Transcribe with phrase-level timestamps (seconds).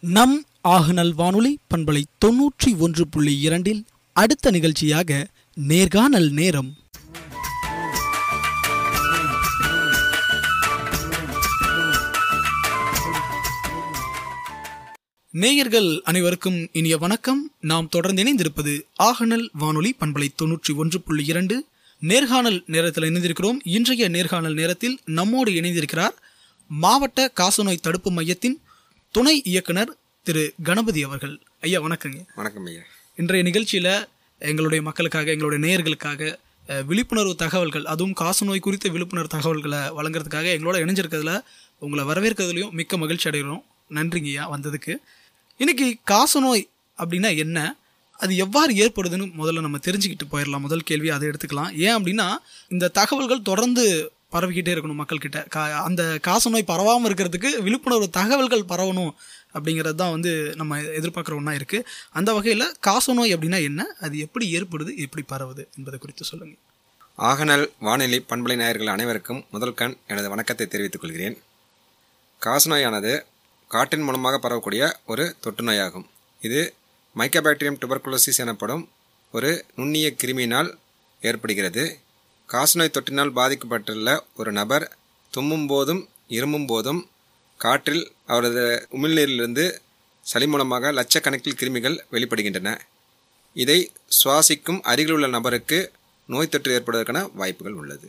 [0.00, 6.76] நம் ஆகுநல் வானொலி பண்பலை தொன்னூற்றி ஒன்று புள்ளி இரண்டில் அடுத்த நிகழ்ச்சியாக நேர்காணல் நேரம்.
[15.30, 17.52] நேயர்கள் அனைவருக்கும் இனிய வணக்கம்.
[17.60, 21.66] நாம் தொடர்ந்து இணைந்திருப்பது ஆகநல் வானொலி பண்பலை தொன்னூற்றி ஒன்று புள்ளி இரண்டு.
[21.98, 23.58] நேர்காணல் நேரத்தில் இணைந்திருக்கிறோம்.
[23.64, 26.14] இன்றைய நேர்காணல் நேரத்தில் நம்மோடு இணைந்திருக்கிறார்
[26.68, 28.60] மாவட்ட காசநோய் தடுப்பு மையத்தின்
[29.10, 31.40] துணை இயக்குனர் திரு கணபதி அவர்கள்.
[31.60, 32.18] ஐயா வணக்கங்க.
[32.34, 32.80] வணக்கம் ஐயா.
[33.16, 34.06] இன்றைய நிகழ்ச்சியில்
[34.38, 36.38] எங்களுடைய மக்களுக்காக எங்களுடைய நேயர்களுக்காக
[36.84, 41.40] விழிப்புணர்வு தகவல்கள் அதுவும் காசநோய் குறித்த விழிப்புணர்வு தகவல்களை வழங்குறதுக்காக எங்களோட இணைஞ்சிருக்கிறதுல
[41.78, 43.62] உங்களை வரவேற்கிறதுலையும் மிக்க மகிழ்ச்சி அடைகிறோம்.
[43.90, 44.96] நன்றிங்கய்யா வந்ததுக்கு.
[45.56, 47.76] இன்னைக்கு காசநோய் அப்படின்னா என்ன?
[48.18, 50.60] அது எவ்வாறு ஏற்படுதுன்னு முதல்ல நம்ம தெரிஞ்சுக்கிட்டு போயிடலாம்.
[50.60, 51.76] முதல் கேள்வி அதை எடுத்துக்கலாம்.
[51.76, 52.34] ஏன் அப்படின்னா
[52.68, 55.48] இந்த தகவல்கள் தொடர்ந்து பரவிக்கிட்டே இருக்கணும் மக்கள்கிட்ட.
[55.48, 59.12] கா அந்த காசநோய் பரவாமல் இருக்கிறதுக்கு விழிப்புணர்வு தகவல்கள் பரவணும்
[59.54, 63.94] அப்படிங்கிறது தான் வந்து நம்ம எதிர்பார்க்குற ஒன்றா இருக்குது அந்த வகையில் காசநோய் அப்படின்னா என்ன?
[64.00, 64.92] அது எப்படி ஏற்படுது?
[64.96, 65.62] எப்படி பரவுது?
[65.76, 66.62] என்பதை குறித்து சொல்லுங்கள்
[67.18, 71.36] ஆகநல் வானிலை பண்பலை நாயர்கள் அனைவருக்கும் முதல் கண் எனது வணக்கத்தை தெரிவித்துக் கொள்கிறேன்.
[72.42, 73.12] காசநோயானது
[73.70, 76.06] காற்றின் மூலமாக பரவக்கூடிய ஒரு தொற்று நோயாகும்.
[76.40, 76.74] இது
[77.16, 78.88] மைக்கோபாக்டீரியம் டுபர்குலோசிஸ் எனப்படும்
[79.32, 80.68] ஒரு நுண்ணிய கிருமியினால்
[81.20, 81.84] ஏற்படுகிறது.
[82.48, 84.84] காசநோய் தொற்றினால் பாதிக்கப்பட்டுள்ள ஒரு நபர்
[85.32, 87.00] தும்மும் போதும் இருமும் போதும்
[87.60, 89.64] காற்றில் அவரது உமிழ்நீரிலிருந்து
[90.26, 92.70] சளி மூலமாக லட்சக்கணக்கில் கிருமிகள் வெளிப்படுகின்றன.
[93.56, 93.78] இதை
[94.18, 95.78] சுவாசிக்கும் அருகிலுள்ள நபருக்கு
[96.28, 98.08] நோய் தொற்று ஏற்படுவதற்கான வாய்ப்புகள் உள்ளது.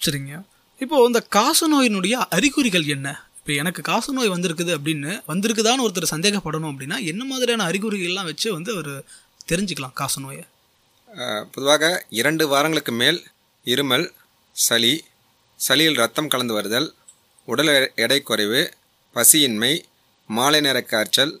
[0.00, 0.32] சரிங்க.
[0.80, 3.08] இப்போ இந்த காசநோயினுடைய அறிகுறிகள் என்ன?
[3.38, 8.92] இப்போ எனக்கு காசநோய் வந்திருக்குது அப்படின்னு வந்திருக்குதான்னு ஒருத்தர் சந்தேகப்படணும் அப்படின்னா என்ன மாதிரியான அறிகுறிகள்லாம் வச்சு வந்து அவர்
[9.50, 10.44] தெரிஞ்சுக்கலாம் காசநோயை?
[11.54, 11.84] பொதுவாக
[12.20, 13.18] இரண்டு வாரங்களுக்கு மேல்
[13.72, 14.06] இருமல்
[14.56, 14.94] சளி
[15.60, 16.88] சளியில் ரத்தம் கலந்து வருதல்
[17.48, 17.70] உடல்
[18.04, 18.60] எடை குறைவு
[19.16, 19.72] பசியின்மை
[20.28, 21.32] மாலை நேர காய்ச்சல்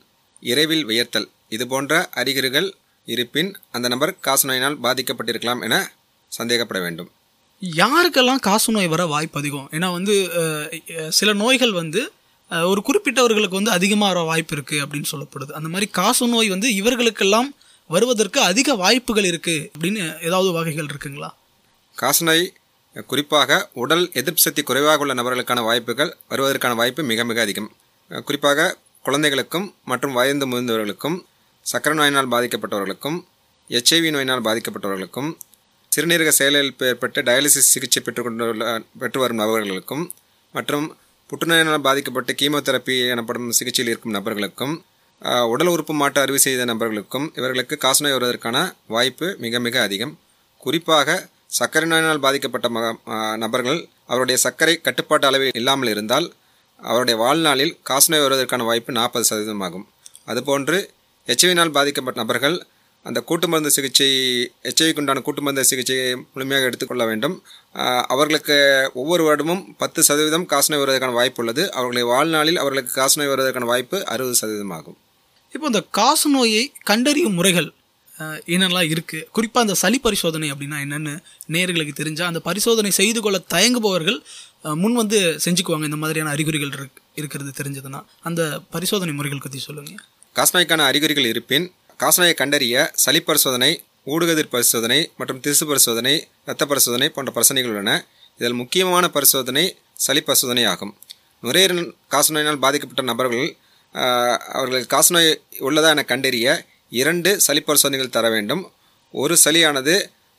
[0.52, 1.28] இரவில் வியர்த்தல்.
[1.54, 2.68] இது போன்ற அறிகுறிகள்
[3.08, 5.74] இருப்பின் அந்த நபர் காசநோயினால் பாதிக்கப்பட்டிருக்கலாம் என
[6.32, 7.10] சந்தேகப்பட வேண்டும்.
[7.62, 9.68] யாருக்கெல்லாம் காசநோய் வர வாய்ப்பு அதிகம்?
[9.76, 10.14] ஏன்னா வந்து
[11.18, 12.00] சில நோய்கள் வந்து
[12.70, 15.52] ஒரு குறிப்பிட்டவர்களுக்கு வந்து அதிகமாக வர வாய்ப்பு இருக்குது அப்படின்னு சொல்லப்படுது.
[15.58, 17.48] அந்த மாதிரி காசநோய் வந்து இவர்களுக்கெல்லாம்
[17.90, 21.30] வருவதற்கு அதிக வாய்ப்புகள் இருக்குது அப்படின்னு ஏதாவது வகைகள் இருக்குங்களா?
[21.98, 22.44] காசநோய்
[23.10, 27.68] குறிப்பாக உடல் எதிர்ப்பு சக்தி குறைவாக உள்ள நபர்களுக்கான வாய்ப்புகள் வருவதற்கான வாய்ப்பு மிக மிக அதிகம்.
[28.10, 28.66] குறிப்பாக
[29.04, 31.16] குழந்தைகளுக்கும் மற்றும் வயது முதிர்ந்தவர்களுக்கும்
[31.66, 33.18] சக்கரை நோயினால் பாதிக்கப்பட்டவர்களுக்கும்
[33.70, 35.30] எச்ஐவி நோயினால் பாதிக்கப்பட்டவர்களுக்கும்
[35.92, 38.64] சிறுநீரக செயலிழப்பு ஏற்பட்டு டயாலிசிஸ் சிகிச்சை பெற்றுக்கொண்டுள்ள
[39.02, 40.04] பெற்று வரும் நபர்களுக்கும்
[40.54, 40.86] மற்றும்
[41.30, 44.74] புற்றுநோயினால் பாதிக்கப்பட்டு கீமோதெரப்பி எனப்படும் சிகிச்சையில் இருக்கும் நபர்களுக்கும்
[45.52, 48.56] உடல் உறுப்பு மாற்று அறுவை செய்த நபர்களுக்கும் இவர்களுக்கு காசநோய் வருவதற்கான
[48.86, 50.12] வாய்ப்பு மிக மிக அதிகம்.
[50.62, 51.08] குறிப்பாக
[51.58, 52.86] சர்க்கரை நோயினால் பாதிக்கப்பட்ட மக
[53.42, 53.80] நபர்கள்
[54.12, 56.26] அவருடைய சர்க்கரை கட்டுப்பாட்டு அளவில் இல்லாமல் இருந்தால்
[56.80, 59.84] அவருடைய வாழ்நாளில் காசநோய் வருவதற்கான வாய்ப்பு நாற்பது சதவீதம் ஆகும்.
[60.30, 60.78] அதுபோன்று
[61.32, 62.56] எச்ஐவினால் பாதிக்கப்பட்ட நபர்கள்
[63.06, 64.08] அந்த கூட்டு மருந்து சிகிச்சை
[64.68, 67.34] எச்ஐவிக்கு உண்டான கூட்டு மருந்து சிகிச்சையை முழுமையாக எடுத்துக்கொள்ள வேண்டும்.
[68.12, 68.56] அவர்களுக்கு
[69.00, 71.62] ஒவ்வொரு வருடமும் பத்து சதவீதம் காசநோய் வருவதற்கான வாய்ப்பு உள்ளது.
[71.76, 74.98] அவர்களுடைய வாழ்நாளில் அவர்களுக்கு காசநோய் வருவதற்கான வாய்ப்பு அறுபது சதவீதம் ஆகும்.
[75.54, 77.68] இப்போ இந்த காசநோயை கண்டறியும் முறைகள்
[78.18, 81.12] என்னென்னலாம் என்னெல்லாம் இருக்குது குறிப்பாக அந்த சளி பரிசோதனை அப்படின்னா என்னென்னு
[81.54, 84.18] நேர்களுக்கு தெரிஞ்சால் அந்த பரிசோதனை செய்து கொள்ள தயங்குபவர்கள்
[84.82, 85.84] முன் வந்து செஞ்சுக்குவாங்க.
[85.90, 88.00] இந்த மாதிரியான அறிகுறிகள் இருக் இருக்கிறது தெரிஞ்சதுன்னா.
[88.28, 88.42] அந்த
[88.74, 90.04] பரிசோதனை முறைகள் பற்றி சொல்லுங்கள்
[90.36, 91.66] காசநோய்க்கான அறிகுறிகள் இருப்பின்
[92.02, 93.70] காசநோயை கண்டறிய சளி பரிசோதனை
[94.12, 96.14] ஊடுகதிர் பரிசோதனை மற்றும் திசு பரிசோதனை
[96.46, 97.92] இரத்த பரிசோதனை போன்ற பிரச்சனைகள் உள்ளன.
[98.40, 99.64] இதில் முக்கியமான பரிசோதனை
[100.06, 100.92] சளி பரிசோதனை ஆகும்.
[101.46, 103.48] நுரையீரல் காசநோயினால் பாதிக்கப்பட்ட நபர்கள்
[104.58, 105.30] அவர்கள் காசநோய்
[105.66, 106.48] உள்ளதா என கண்டறிய
[107.00, 108.62] இரண்டு சளி பரிசோதனைகள் தர வேண்டும்.
[109.12, 109.94] ஒரு சளியானது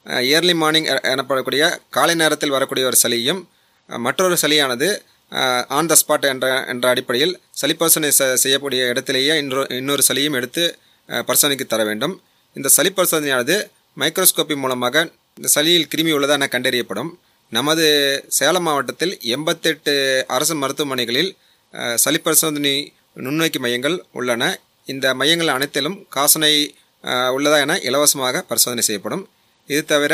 [0.05, 3.41] இயர்லி மார்னிங் எனப்படக்கூடிய காலை நேரத்தில் வரக்கூடிய ஒரு சளியும்
[3.87, 4.87] மற்றொரு சளியானது
[5.67, 10.63] ஆன் த ஸ்பாட் என்ற என்ற அடிப்படையில் சளி பரிசோதனை செ- செய்யக்கூடிய இடத்திலேயே இன்னொரு இன்னொரு சளியும் எடுத்து
[11.07, 12.21] பரிசோதனைக்கு தர வேண்டும்.
[12.53, 13.55] இந்த சளி பரிசோதனையானது
[13.99, 17.11] மைக்ரோஸ்கோப்பி மூலமாக இந்த சளியில் கிருமி உள்ளதா என கண்டறியப்படும்.
[17.49, 17.87] நமது
[18.27, 19.93] சேலம் மாவட்டத்தில் எண்பத்தெட்டு
[20.27, 21.31] அரசு மருத்துவமனைகளில்
[21.95, 24.43] சளி பரிசோதனை நுண்ணோக்கி மையங்கள் உள்ளன.
[24.87, 25.97] இந்த மையங்கள் அனைத்திலும்
[27.03, 29.23] அஹ், உள்ளதா என இலவசமாக பரிசோதனை செய்யப்படும்.
[29.69, 30.13] இது தவிர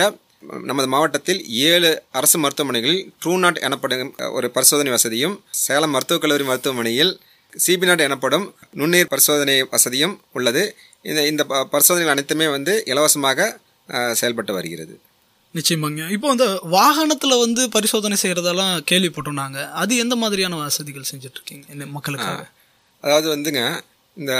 [0.68, 7.12] நமது மாவட்டத்தில் ஏழு அரசு மருத்துவமனைகளில் ட்ரூ நாட் எனப்படும் ஒரு பரிசோதனை வசதியும் சேலம் மருத்துவக் கல்லூரி மருத்துவமனையில்
[7.54, 8.46] சிபி நாட் எனப்படும்
[8.80, 10.64] நுண்ணீர் பரிசோதனை வசதியும் உள்ளது.
[11.06, 13.48] இந்த இந்த பரிசோதனைகள் அனைத்துமே வந்து இலவசமாக
[14.16, 14.94] செயல்பட்டு வருகிறது.
[15.56, 16.02] நிச்சயமாங்க.
[16.16, 16.46] இப்போ அந்த
[16.76, 22.44] வாகனத்தில் வந்து பரிசோதனை செய்கிறதெல்லாம் கேள்விப்பட்டோம் நாங்கள் அது எந்த மாதிரியான வசதிகள் செஞ்சுட்ருக்கீங்க இந்த மக்களுக்காக?
[23.04, 23.62] அதாவது வந்துங்க
[24.16, 24.34] இந்த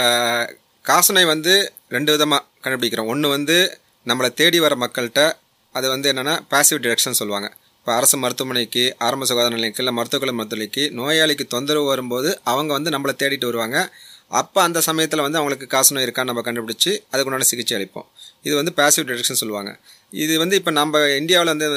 [0.86, 3.06] காசனை வந்து ரெண்டு விதமாக கண்டுபிடிக்கிறோம்.
[3.06, 5.32] ஒன்று வந்து நம்மளை தேடி வர மக்கள்கிட்ட
[5.72, 7.52] அது வந்து என்னென்னா பாசிவ் டிரெக்ஷன் சொல்லுவாங்க.
[7.78, 13.12] இப்போ அரசு மருத்துவமனைக்கு ஆரம்ப சுகாதார நிலையக்கு இல்லை மருத்துவக்கலை மருத்துவமனைக்கு நோயாளிக்கு தொந்தரவு வரும்போது அவங்க வந்து நம்மளை
[13.18, 13.96] தேடிட்டு வருவாங்க.
[14.28, 18.06] அப்போ அந்த சமயத்தில் வந்து அவங்களுக்கு காசநோய் இருக்கான்னு நம்ம கண்டுபிடிச்சி அதுக்குண்டான சிகிச்சை அளிப்போம்.
[18.42, 19.78] இது வந்து பேசிவ் டிடெக்ஷன் சொல்லுவாங்க.
[20.10, 21.70] இது வந்து இப்போ நம்ம இந்தியாவில் வந்து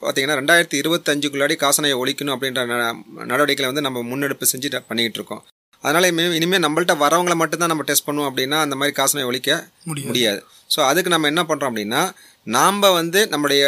[0.00, 5.44] பார்த்தீங்கன்னா ரெண்டாயிரத்தி இருபத்தஞ்சுக்குள்ளாடி காசநோயை ஒழிக்கணும் அப்படின்ற ந- நடவடிக்கைகளை வந்து நம்ம முன்னெடுப்பு செஞ்சு பண்ணிக்கிட்டு இருக்கோம்.
[5.84, 9.50] அதனால் இனிமேல் இனிமேல் நம்மள்ட்ட வரவங்கள மட்டும்தான் நம்ம டெஸ்ட் பண்ணுவோம் அப்படின்னா அந்த மாதிரி காசநோய் ஒழிக்க
[9.84, 10.08] முடியாது.
[10.08, 10.40] முடியாது.
[10.70, 12.02] ஸோ அதுக்கு நம்ம என்ன பண்ணுறோம் அப்படின்னா
[12.46, 13.62] நாம் வந்து நம்முடைய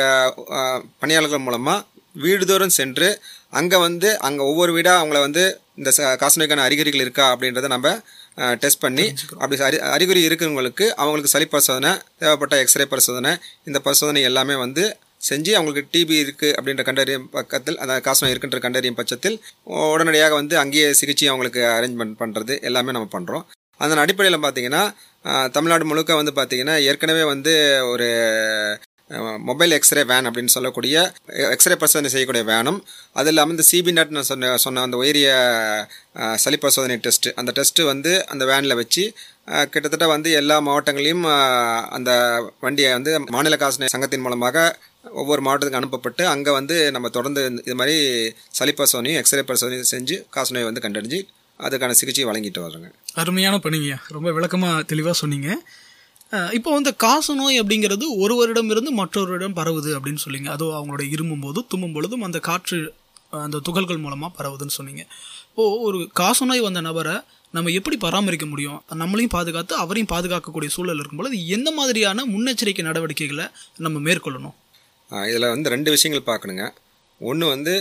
[1.00, 1.86] பணியாளர்கள் மூலமாக
[2.16, 3.08] வீடுதோறும் சென்று
[3.52, 7.88] அங்கே வந்து அங்கே ஒவ்வொரு வீடாக அவங்கள வந்து இந்த ச- காசநோய்க்கான அறிகுறிகள் இருக்கா அப்படின்றத நம்ம
[8.56, 9.04] டெஸ்ட் பண்ணி
[9.38, 13.32] அப்படி அறி அறிகுறி இருக்கிறவங்களுக்கு அவங்களுக்கு சளி பரிசோதனை தேவைப்பட்ட எக்ஸ்ரே பரிசோதனை
[13.64, 14.84] இந்த பரிசோதனை எல்லாமே வந்து
[15.20, 19.38] செஞ்சு அவங்களுக்கு டிபி இருக்குது அப்படின்ற கண்டறியும் பக்கத்தில் அந்த காசநோய் இருக்குன்ற கண்டறியும் பட்சத்தில்
[19.88, 23.46] உடனடியாக வந்து அங்கேயே சிகிச்சை அவங்களுக்கு அரேஞ்ச்மெண்ட் பண்ணுறது எல்லாமே நம்ம பண்ணுறோம்
[23.80, 24.82] அதன் அடிப்படையில் பார்த்தீங்கன்னா
[25.52, 27.52] தமிழ்நாடு முழுக்க வந்து பார்த்திங்கன்னா ஏற்கனவே வந்து
[27.86, 28.08] ஒரு
[29.40, 30.96] மொபைல் எக்ஸ்ரே வேன் அப்படின்னு சொல்லக்கூடிய
[31.46, 32.78] எக்ஸ்ரே பரிசோதனை செய்யக்கூடிய வேனும்
[33.16, 35.30] அது இல்லாமல் இந்த சிபி நட்னு நான் சொன்ன சொன்ன அந்த உயரிய
[36.36, 39.04] சளி பரிசோதனை டெஸ்ட்டு அந்த டெஸ்ட்டு வந்து அந்த வேனில் வச்சு
[39.66, 41.26] கிட்டத்தட்ட வந்து எல்லா மாவட்டங்களையும்
[41.90, 42.10] அந்த
[42.60, 44.66] வண்டியை வந்து மாநில காசு சங்கத்தின் மூலமாக
[45.20, 47.96] ஒவ்வொரு மாவட்டத்துக்கு அனுப்பப்பட்டு அங்கே வந்து நம்ம தொடர்ந்து இது மாதிரி
[48.58, 51.20] சளி பரிசோதனையும் எக்ஸ்ரே பரிசோதனையும் செஞ்சு காசநோயை வந்து கண்டறிஞ்சு
[51.66, 52.88] அதுக்கான சிகிச்சை வழங்கிட்டு வர்றோங்க.
[53.22, 53.94] அருமையான பணிங்க.
[54.16, 55.48] ரொம்ப விளக்கமாக தெளிவாக சொன்னீங்க.
[56.58, 60.48] இப்போ வந்து காச நோய் அப்படிங்கிறது ஒருவரிடமிருந்து மற்றொருவரிடம் பரவுது அப்படின்னு சொன்னீங்க.
[60.56, 62.78] அதுவும் அவங்களோட இருமும் போது தும்மும் பொழுதும் அந்த காற்று
[63.46, 65.02] அந்த துகள்கள் மூலமாக பரவுதுன்னு சொன்னீங்க.
[65.50, 67.16] இப்போ ஒரு காச நோய் வந்த நபரை
[67.56, 68.80] நம்ம எப்படி பராமரிக்க முடியும்?
[69.02, 73.46] நம்மளையும் பாதுகாத்து அவரையும் பாதுகாக்கக்கூடிய சூழல் இருக்கும்பொழுது எந்த மாதிரியான முன்னெச்சரிக்கை நடவடிக்கைகளை
[73.86, 74.56] நம்ம மேற்கொள்ளணும்?
[75.30, 76.64] இதில் வந்து ரெண்டு விஷயங்கள் பார்க்கணுங்க.
[77.20, 77.74] ஒன்று வந்து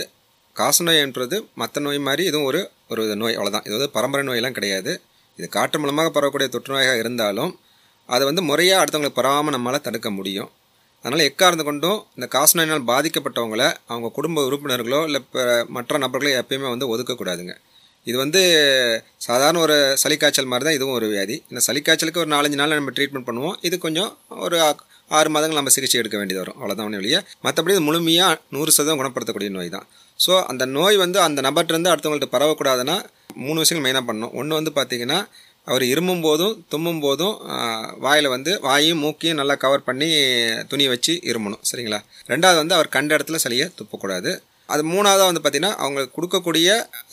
[0.56, 2.60] காசநோய்ன்றது மற்ற நோய் மாதிரி இதுவும் ஒரு
[2.92, 4.92] ஒரு நோய் அவ்வளோதான் இது வந்து பரம்பரை நோயெல்லாம் கிடையாது.
[5.38, 7.52] இது காற்று மூலமாக பரவக்கூடிய தொற்று நோயாக இருந்தாலும்
[8.14, 10.50] அதை வந்து முறையாக அடுத்தவங்களுக்கு பரவாமல் நம்மளால் தடுக்க முடியும்.
[11.04, 15.20] அதனால் எக்கார்ந்து கொண்டும் இந்த காசநோயினால் பாதிக்கப்பட்டவங்கள அவங்க குடும்ப உறுப்பினர்களோ இல்லை
[15.76, 17.54] மற்ற நபர்களோ எப்பயுமே வந்து ஒதுக்கக்கூடாதுங்க
[18.06, 18.40] இது வந்து
[19.26, 21.36] சாதாரண ஒரு சளிக்காய்ச்சல் மாதிரி தான் இதுவும் ஒரு வியாதி.
[21.50, 23.56] இந்த சளிக்காய்ச்சலுக்கு ஒரு நாலஞ்சு நாள் நம்ம ட்ரீட்மெண்ட் பண்ணுவோம்.
[23.68, 24.10] இது கொஞ்சம்
[24.46, 24.58] ஒரு
[25.18, 26.58] ஆறு மாதங்கள் நம்ம சிகிச்சை எடுக்க வேண்டியது வரும்.
[26.60, 29.86] அவ்வளோதான் ஒன்றும் மற்றபடி முழுமையாக நூறு சதவீதம் குணப்படுத்தக்கூடிய நோய் தான்.
[30.24, 32.96] ஸோ அந்த நோய் வந்து அந்த நபர்கிட்டருந்து அடுத்தவங்கள்ட்ட பரவக்கூடாதுன்னா
[33.44, 34.34] மூணு விஷயங்கள் மெயினாக பண்ணணும்.
[34.40, 35.18] ஒன்று வந்து பார்த்திங்கன்னா
[35.70, 37.34] அவர் இருமும் போதும் தும்மும் போதும்
[38.04, 40.08] வாயில் வந்து வாயும் மூக்கையும் நல்லா கவர் பண்ணி
[40.70, 41.62] துணி வச்சு இருமணும்.
[41.70, 41.98] சரிங்களா?
[42.32, 44.32] ரெண்டாவது வந்து அவர் கண்ட இடத்துல சளியை துப்பக்கூடாது.
[44.72, 46.68] அது மூணாவதாக வந்து பார்த்திங்கன்னா அவங்களுக்கு கொடுக்கக்கூடிய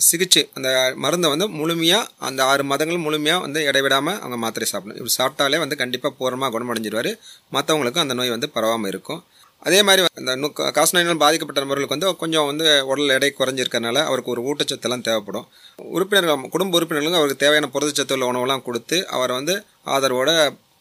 [0.07, 0.69] சிகிச்சை அந்த
[1.05, 4.99] மருந்தை வந்து முழுமையாக அந்த ஆறு மாதங்கள் முழுமையாக வந்து இடைவிடாமல் அவங்க மாத்திரை சாப்பிடணும்.
[5.01, 7.11] இப்படி சாப்பிட்டாலே வந்து கண்டிப்பாக பூரமாக குணமடைஞ்சிருவார்.
[7.57, 9.21] மற்றவங்களுக்கும் அந்த நோய் வந்து பரவாமல் இருக்கும்.
[9.67, 14.33] அதே மாதிரி அந்த நு காசு நோயினால் பாதிக்கப்பட்ட நபர்களுக்கு வந்து கொஞ்சம் வந்து உடல் எடை குறைஞ்சிருக்கறனால அவருக்கு
[14.33, 15.47] ஒரு ஊட்டச்சத்தெல்லாம் தேவைப்படும்.
[15.95, 19.55] உறுப்பினர்கள் குடும்ப உறுப்பினர்களுக்கு அவருக்கு தேவையான புரதச்சத்து உள்ள உணவெல்லாம் கொடுத்து அவரை வந்து
[19.95, 20.31] ஆதரவோட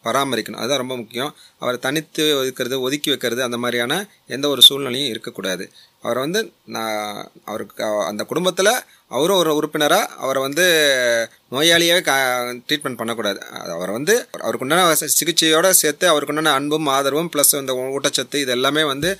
[0.05, 0.59] பராமரிக்கணும்.
[0.61, 1.31] அதுதான் ரொம்ப முக்கியம்.
[1.63, 3.93] அவரை தனித்து வைக்கிறது ஒதுக்கி வைக்கிறது அந்த மாதிரியான
[4.35, 5.65] எந்த ஒரு சூழ்நிலையும் இருக்கக்கூடாது.
[6.03, 6.99] அவரை வந்து நான்
[7.45, 8.71] அவருக்கு அந்த குடும்பத்தில்
[9.11, 10.63] அவரும் ஒரு உறுப்பினராக அவரை வந்து
[11.51, 12.15] நோயாளியாகவே கா
[12.67, 13.39] ட்ரீட்மெண்ட் பண்ணக்கூடாது.
[13.67, 18.51] அவரை வந்து அவருக்கு உண்டான சி- சிகிச்சையோட சேர்த்து அவருக்கு உண்டான அன்பும் ஆதரவும் ப்ளஸ் இந்த ஊட்டச்சத்து இது
[18.51, 19.11] எல்லாமே வந்து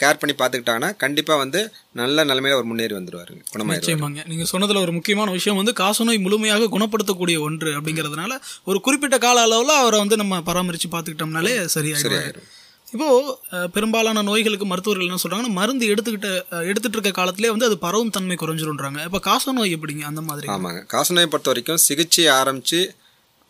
[0.00, 1.62] கேர் பண்ணி பார்த்துக்கிட்டாங்கன்னா கண்டிப்பாக வந்து
[1.92, 3.80] நல்ல நிலைமையில அவர் முன்னேறி வந்துடுவாருங்க குணமாயிருவார்.
[3.80, 4.22] நிச்சயமாங்க.
[4.26, 8.32] நீங்க சொன்னதுல ஒரு முக்கியமான விஷயம் வந்து காசநோய் முழுமையாக குணப்படுத்தக்கூடிய ஒன்று அப்படிங்கிறதுனால
[8.64, 12.48] ஒரு குறிப்பிட்ட கால அளவுல அவரை வந்து நம்ம பராமரிச்சு பார்த்துக்கிட்டோம்னாலே சரியாயிடும்
[12.90, 13.08] சரியாயிரும் இப்போ
[13.54, 18.14] அஹ், பெரும்பாலான நோய்களுக்கு மருத்துவர்கள் என்ன சொல்றாங்கன்னா மருந்து எடுத்துக்கிட்ட அஹ், எடுத்துட்டு இருக்க காலத்திலே வந்து அது பரவும்
[18.16, 20.04] தன்மை குறைஞ்சிருன்றாங்க இப்போ காசநோய் எப்படிங்க?
[20.10, 20.48] அந்த மாதிரி.
[20.54, 20.80] ஆமாங்க.
[20.92, 22.80] காசநோயை பொறுத்த வரைக்கும் சிகிச்சை ஆரம்பித்து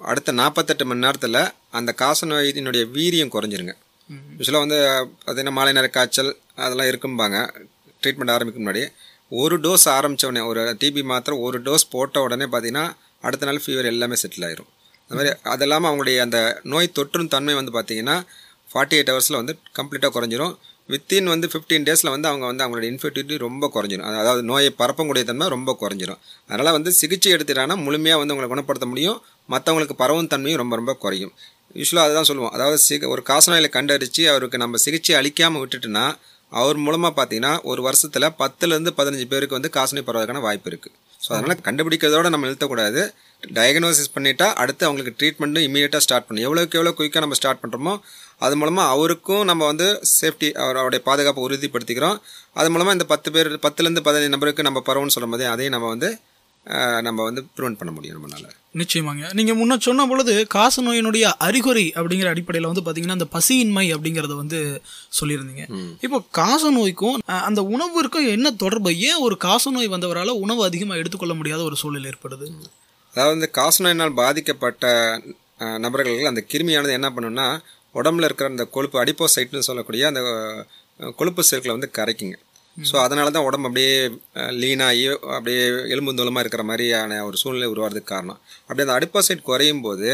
[0.00, 1.40] அடுத்த நாற்பத்தெட்டு மணி நேரத்தில்
[1.74, 3.74] அந்த காசநோயினுடைய வீரியம் குறைஞ்சிருங்க.
[4.38, 4.78] யூஸ்வலாக வந்து
[5.18, 7.36] பார்த்தீங்கன்னா மாலை நேர காய்ச்சல் அதெல்லாம் இருக்கும்பாங்க.
[8.02, 8.82] ட்ரீட்மெண்ட் ஆரம்பிக்கும் முன்னாடி
[9.32, 12.86] ஒரு டோஸ் ஆரம்பிச்ச உடனே ஒரு டிபி மாத்திரை ஒரு டோஸ் போட்ட உடனே பார்த்தீங்கன்னா
[13.24, 14.70] அடுத்த நாள் ஃபீவர் எல்லாமே செட்டில் ஆயிரும்.
[15.10, 16.38] அது மாதிரி அது இல்லாமல் அவங்களுடைய அந்த
[16.72, 18.16] நோய் தொற்றும் தன்மை வந்து பார்த்தீங்கன்னா
[18.72, 20.54] ஃபார்ட்டி எயிட் ஹவர்ஸில் வந்து கம்ப்ளீட்டாக குறைஞ்சிரும்.
[20.92, 24.06] வித்தின் வந்து ஃபிஃப்டீன் டேஸில் வந்து அவங்க வந்து அவங்களோட இன்ஃபெக்டிவிட்டி ரொம்ப குறைஞ்சிரும்.
[24.22, 26.20] அதாவது நோயை பரப்பக்கூடிய தன்மை ரொம்ப குறைஞ்சிரும்.
[26.48, 29.18] அதனால் வந்து சிகிச்சை எடுத்துட்டாங்கன்னா முழுமையாக வந்து உங்களை குணப்படுத்த முடியும்.
[29.54, 31.32] மற்றவங்களுக்கு பரவும் தன்மையும் ரொம்ப ரொம்ப குறையும்.
[31.80, 32.52] யூஸ்வலாக அதுதான் சொல்லுவோம்.
[32.56, 36.04] அதாவது சிக ஒரு காசநோயில் கண்டறிச்சு அவருக்கு நம்ம சிகிச்சை அளிக்காமல் விட்டுட்டுனா
[36.60, 41.62] அவர் மூலமாக பார்த்தீங்கன்னா ஒரு வருஷத்தில் பத்துலேருந்து பதினஞ்சு பேருக்கு வந்து காசநோய் பரவதுக்கான வாய்ப்பு இருக்குது ஸோ அதனால்
[41.66, 43.02] கண்டுபிடிக்கிறதோட நம்ம நிறுத்தக்கூடாது.
[43.58, 46.46] டயக்னோசிஸ் பண்ணிட்டா அடுத்து அவங்களுக்கு ட்ரீட்மெண்ட்டும் இமீடியட்டாக ஸ்டார்ட் பண்ணணும்.
[46.48, 47.94] எவ்வளோக்கு எவ்வளோ குயிக்காக நம்ம ஸ்டார்ட் பண்ணுறோமோ
[48.46, 52.18] அது மூலமாக அவருக்கும் நம்ம வந்து சேஃப்டி அவருடைய பாதுகாப்பை உறுதிப்படுத்திக்கிறோம்.
[52.60, 56.10] அது மூலமாக இந்த பத்து பேர் பத்துலேருந்து பதினஞ்சு நபருக்கு நம்ம பரவுன்னு சொல்லும் போதே அதையும் நம்ம வந்து
[57.06, 58.48] நம்ம வந்து ப்ரிவெண்ட் பண்ண முடியும் நம்மளால.
[58.80, 59.22] நிச்சயமாங்க.
[59.38, 64.58] நீங்க முன்ன சொன்ன பொழுது காச நோயினுடைய அறிகுறி அப்படிங்கிற அடிப்படையில் வந்து பாத்தீங்கன்னா அந்த பசியின்மை அப்படிங்கறத வந்து
[65.18, 65.64] சொல்லியிருந்தீங்க.
[66.06, 67.16] இப்போ காச நோய்க்கும்
[67.48, 68.92] அந்த உணவிற்கும் என்ன தொடர்பு?
[69.08, 72.48] ஏன் ஒரு காச நோய் வந்தவரால உணவு அதிகமா எடுத்துக்கொள்ள முடியாத ஒரு சூழல் ஏற்படுது?
[73.14, 74.84] அதாவது இந்த காசநோயினால் பாதிக்கப்பட்ட
[75.60, 77.46] அஹ், நபர்கள் அந்த கிருமியானது என்ன பண்ணுன்னா
[77.94, 80.20] உடம்புல இருக்கிற அந்த கொழுப்பு அடிப்போசைட்னு சொல்லக்கூடிய அந்த
[81.18, 82.36] கொழுப்பு செல்களை வந்து கரைக்குங்க.
[82.76, 83.94] ஸோ அதனால தான் உடம்பு அப்படியே
[84.60, 85.62] லீனாகி அப்படியே
[85.94, 88.38] எலும்பு தோலமாக இருக்கிற மாதிரியான ஒரு சூழ்நிலை உருவாகிறதுக்கு காரணம்.
[88.62, 90.10] அப்படி அந்த அடிப்பாசைட் குறையும் போது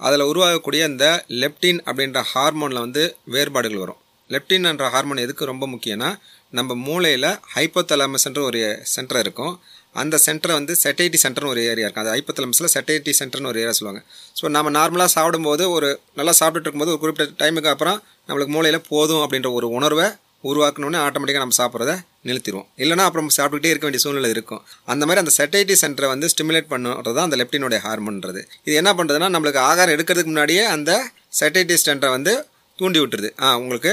[0.00, 1.06] அதில் உருவாகக்கூடிய இந்த
[1.42, 3.02] லெப்டின் அப்படின்ற ஹார்மோனில் வந்து
[3.34, 4.00] வேறுபாடுகள் வரும்.
[4.30, 6.10] லெப்டின் என்ற ஹார்மோன் எதுக்கு ரொம்ப முக்கியம்னா
[6.52, 8.60] நம்ம மூளையில் ஹைப்போதலாமஸ்ன்ற ஒரு
[8.92, 9.54] சென்டர் இருக்கும்.
[10.02, 14.00] அந்த சென்டரை வந்து செட்டைட்டி சென்டர்னு ஒரு ஏரியா இருக்கும் அது ஐப்பத்தலம்ஸில் செட்டைட்டி சென்டர்னு ஒரு ஏரியா சொல்லுவாங்க.
[14.38, 15.88] ஸோ நம்ம நார்மலாக சாப்பிடும்போது ஒரு
[16.20, 20.08] நல்லா சாப்பிட்டுட்டு இருக்கும்போது ஒரு குறிப்பிட்ட டைமுக்கு அப்புறம் நம்மளுக்கு மூளையில் போதும் அப்படின்ற ஒரு உணர்வை
[20.48, 21.92] உருவாக்கணுன்னே ஆட்டோமேட்டிக்காக நம்ம சாப்பிட்றத
[22.28, 22.66] நிறுத்திடுவோம்.
[22.82, 24.60] இல்லைனா அப்புறம் சாப்பிட்டுக்கிட்டே இருக்க வேண்டிய சூழ்நிலை இருக்கும்.
[24.92, 29.30] அந்த மாதிரி அந்த செட்டைட்டி சென்டரை வந்து ஸ்டிமுலேட் பண்ணுறது தான் அந்த லெப்டினுடைய ஹார்மோன்றது இது என்ன பண்ணுறதுன்னா
[29.36, 30.92] நம்மளுக்கு ஆகாரம் எடுக்கிறதுக்கு முன்னாடியே அந்த
[31.40, 32.34] செட்டைட்டி சென்டரை வந்து
[32.78, 33.30] தூண்டி விட்டுருது.
[33.44, 33.92] ஆ உங்களுக்கு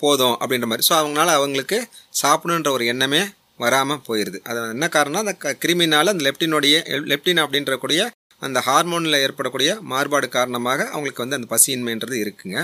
[0.00, 0.86] போதும் அப்படின்ற மாதிரி.
[0.90, 1.78] ஸோ அவங்களால அவங்களுக்கு
[2.22, 3.22] சாப்பிடணுன்ற ஒரு எண்ணமே
[3.62, 6.76] வராமல் போயிடுது அது என்ன காரணம்னா அந்த க- கிருமினால அந்த லெப்டினுடைய
[7.10, 8.00] லெப்டின் அப்படின்றக்கூடிய
[8.42, 12.58] அந்த ஹார்மோனில் ஏற்படக்கூடிய மாறுபாடு காரணமாக அவங்களுக்கு வந்து அந்த பசியின்மைன்றது இருக்குங்க.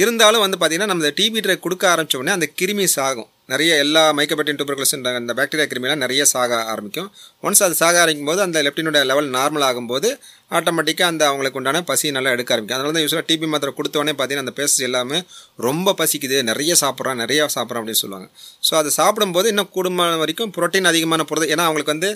[0.00, 3.28] இருந்தாலும் வந்து பார்த்தீங்கன்னா நம்ம டிபி ட்ரை கொடுக்க ஆரம்பிச்ச உடனே அந்த கிருமி சாகும்.
[3.46, 7.08] நிறைய எல்லா மைக்கோபேட்டின் டூபர்குலஸ்ன்ற அந்த பாக்டீரியா கிருமிலாம் நிறைய சாக ஆரம்பிக்கும்.
[7.42, 10.08] ஒன்ஸ் அது சாக ஆரம்பிக்கும் போது அந்த லெப்டினோட லெவல் நார்மல் ஆகும்போது
[10.56, 12.76] ஆட்டோமேட்டிக்காக அந்த அவங்களுக்கு உண்டான பசி நல்லா எடுக்க ஆரம்பிக்கும்.
[12.78, 15.18] அதனால தான் யூஸ்வலாக டிபி மாத்திரை கொடுத்தோடனே பார்த்தீங்கன்னா அந்த பேசஸ் எல்லாமே
[15.66, 18.28] ரொம்ப பசிக்குது நிறைய சாப்பிட்றான் நிறைய சாப்பிட்றான் அப்படின்னு சொல்லுவாங்க.
[18.68, 22.10] ஸோ அது சாப்பிடும்போது இன்னும் கூடுமான வரைக்கும் புரோட்டீன் அதிகமான புரத ஏன்னா அவங்களுக்கு வந்து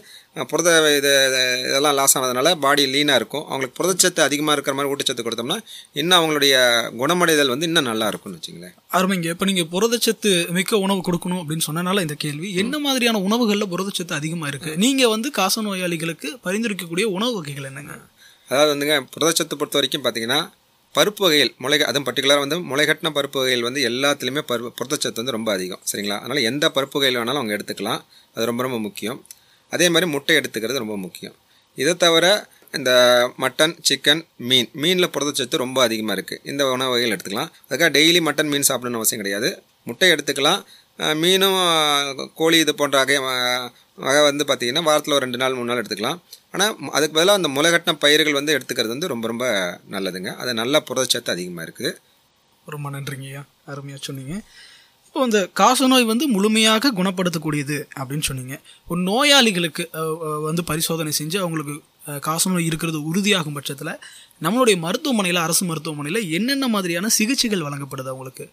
[0.52, 1.10] புரத இது
[1.68, 3.44] இதெல்லாம் லாஸ் ஆனதுனால பாடி லீனாக இருக்கும்.
[3.50, 5.58] அவங்களுக்கு புரதச்சத்து அதிகமாக இருக்கிற மாதிரி ஊட்டச்சத்து கொடுத்தோம்னா
[6.00, 6.54] இன்னும் அவங்களுடைய
[7.02, 12.06] குணமடைதல் வந்து இன்னும் நல்லா இருக்கும்னு வச்சுங்களேன் அருமைங்க இப்போ நீங்கள் புரதச்சத்து மிக்க உணவு கொடுக்கணும் அப்படின்னு சொன்னனால
[12.06, 12.48] இந்த கேள்வி.
[12.64, 17.94] என்ன மாதிரியான உணவுகளில் புரதச்சத்து அதிகமாக இருக்குது நீங்கள் வந்து காச நோயாளிகளுக்கு பரிந்துரைக்கக்கூடிய உணவு வகைகள் என்னங்க?
[18.52, 20.40] அதாவது வந்துங்க புரதச்சத்து பொறுத்த வரைக்கும் பார்த்தீங்கன்னா
[20.94, 25.50] பருப்பு வகைகள் முளை அதுவும் பர்டிகுலராக வந்து முளைகட்டின பருப்பு வகைகள் வந்து எல்லாத்துலேயுமே பரு புரதச்சத்து வந்து ரொம்ப
[25.52, 26.16] அதிகம் சரிங்களா?
[26.22, 28.00] அதனால் எந்த பருப்பு வகையில் வேணாலும் அவங்க எடுத்துக்கலாம்.
[28.34, 29.18] அது ரொம்ப ரொம்ப முக்கியம்.
[29.72, 31.36] அதே மாதிரி முட்டை எடுத்துக்கிறது ரொம்ப முக்கியம்.
[31.78, 32.26] இதை தவிர
[32.78, 32.90] இந்த
[33.44, 37.50] மட்டன் சிக்கன் மீன் மீனில் புரதச்சத்து ரொம்ப அதிகமாக இருக்குது இந்த உணவு வகைகள் எடுத்துக்கலாம்.
[37.70, 39.50] அதுக்காக டெய்லி மட்டன் மீன் சாப்பிடணும்னு அவசியம் கிடையாது.
[39.88, 40.60] முட்டை எடுத்துக்கலாம்.
[41.18, 41.58] மீனும்
[42.34, 43.16] கோழி இது போன்ற வகை
[43.98, 46.18] வகை வந்து பார்த்திங்கன்னா வாரத்தில் ஒரு ரெண்டு நாள் மூணு நாள் எடுத்துக்கலாம்.
[46.54, 49.46] ஆனால் அதுக்கு பதிலாக அந்த முளைகட்டின பயிர்கள் வந்து எடுத்துக்கிறது வந்து ரொம்ப ரொம்ப
[49.94, 50.30] நல்லதுங்க.
[50.36, 51.92] அது நல்ல புரதச்சத்து அதிகமாக இருக்குது
[52.66, 54.34] ரொம்ப நன்றிங்கய்யா அருமையாக சொன்னீங்க.
[55.06, 58.54] இப்போ இந்த காசநோய் வந்து முழுமையாக குணப்படுத்தக்கூடியது அப்படின்னு சொன்னீங்க.
[58.88, 59.84] ஒரு நோயாளிகளுக்கு
[60.46, 61.74] வந்து பரிசோதனை செஞ்சு அவங்களுக்கு
[62.06, 63.92] அஹ், காசநோய் இருக்கிறது உறுதியாகும் பட்சத்தில்
[64.42, 68.44] நம்மளுடைய மருத்துவமனையில் அரசு மருத்துவமனையில் என்னென்ன மாதிரியான சிகிச்சைகள் வழங்கப்படுது அவங்களுக்கு?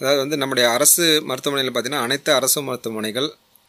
[0.00, 3.28] அதாவது வந்து நம்முடைய அரசு மருத்துவமனையில் பார்த்தீங்கன்னா அனைத்து அரசு மருத்துவமனைகள்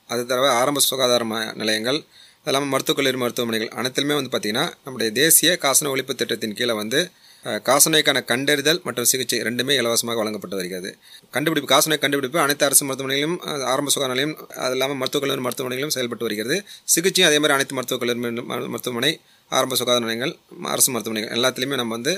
[0.09, 1.99] அது தவிர ஆரம்ப சுகாதார ம- நிலையங்கள்
[2.39, 6.99] அது இல்லாமல் மருத்துவக் கல்லூரி மருத்துவமனைகள் அனைத்துலையுமே வந்து பார்த்திங்கன்னா நம்முடைய தேசிய காசநோய் ஒழிப்பு திட்டத்தின் கீழே வந்து
[7.65, 10.89] காசநோய்க்கான கண்டறிதல் மற்றும் சிகிச்சை ரெண்டுமே இலவசமாக வழங்கப்பட்டு வருகிறது.
[11.33, 13.37] கண்டுபிடிப்பு காசநோய் கண்டுபிடிப்பு அனைத்து அரசு மருத்துவமனைகளிலும்
[13.69, 16.55] ஆரம்ப சுகாதார நிலையம் அது இல்லாமல் மருத்துவக் கல்லூரி மருத்துவமனைகளிலும் செயல்பட்டு வருகிறது.
[16.87, 18.19] சிகிச்சையும் அதே மாதிரி அனைத்து மருத்துவக் கல்லூரி
[18.67, 19.11] மருத்துவமனை
[19.51, 20.33] ஆரம்ப சுகாதார நிலையங்கள்
[20.69, 22.13] அரசு மருத்துவமனைகள் எல்லாத்துலேயுமே நம்ம வந்து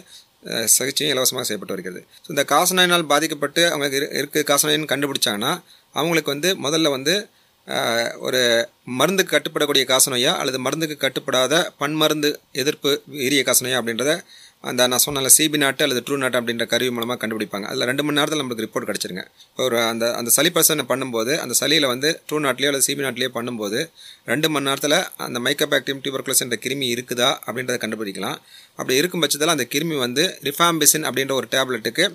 [0.66, 2.02] சிகிச்சையும் இலவசமாக செய்யப்பட்டு வருகிறது.
[2.18, 5.52] ஸோ இந்த காசநோயினால் பாதிக்கப்பட்டு அவங்களுக்கு இரு- இருக்கு காசநோயின்னு கண்டுபிடிச்சாங்கன்னா
[5.96, 7.16] அவங்களுக்கு வந்து முதல்ல வந்து
[8.20, 8.40] ஒரு
[8.98, 14.14] மருந்துக்கு கட்டுப்படக்கூடிய காசநோயா அல்லது மருந்துக்கு கட்டுப்படாத பன்மருந்து எதிர்ப்பு வீரிய காசநோயா அப்படின்றத
[14.70, 17.66] அந்த நான் சொன்னல சிபி நாட்டு அல்லது ட்ரூ நாட்டு அப்படின்ற கருவி மூலமாக கண்டுபிடிப்பாங்க.
[17.70, 19.24] அதில் ரெண்டு மணி நேரத்தில் நம்மளுக்கு ரிப்போர்ட் கிடச்சிருங்க.
[19.48, 23.32] இப்போ ஒரு அந்த அந்த சளி பர்சனை பண்ணும்போது அந்த சளியில் வந்து ட்ரூ நாட்லேயோ அல்லது சிபி நாட்லேயோ
[23.38, 23.80] பண்ணும்போது
[24.32, 28.38] ரெண்டு மணி நேரத்தில் அந்த மைக்கோபாக்டீரியம் டியூபர்குலஸ் என்ற கிருமி இருக்குதா அப்படின்றத கண்டுபிடிக்கலாம்.
[28.80, 32.06] அப்படி இருக்கும் பட்சத்தில் அந்த கிருமி வந்து ரிஃபாம்பிசின் அப்படின்ற ஒரு டேப்லெட்டுக்கு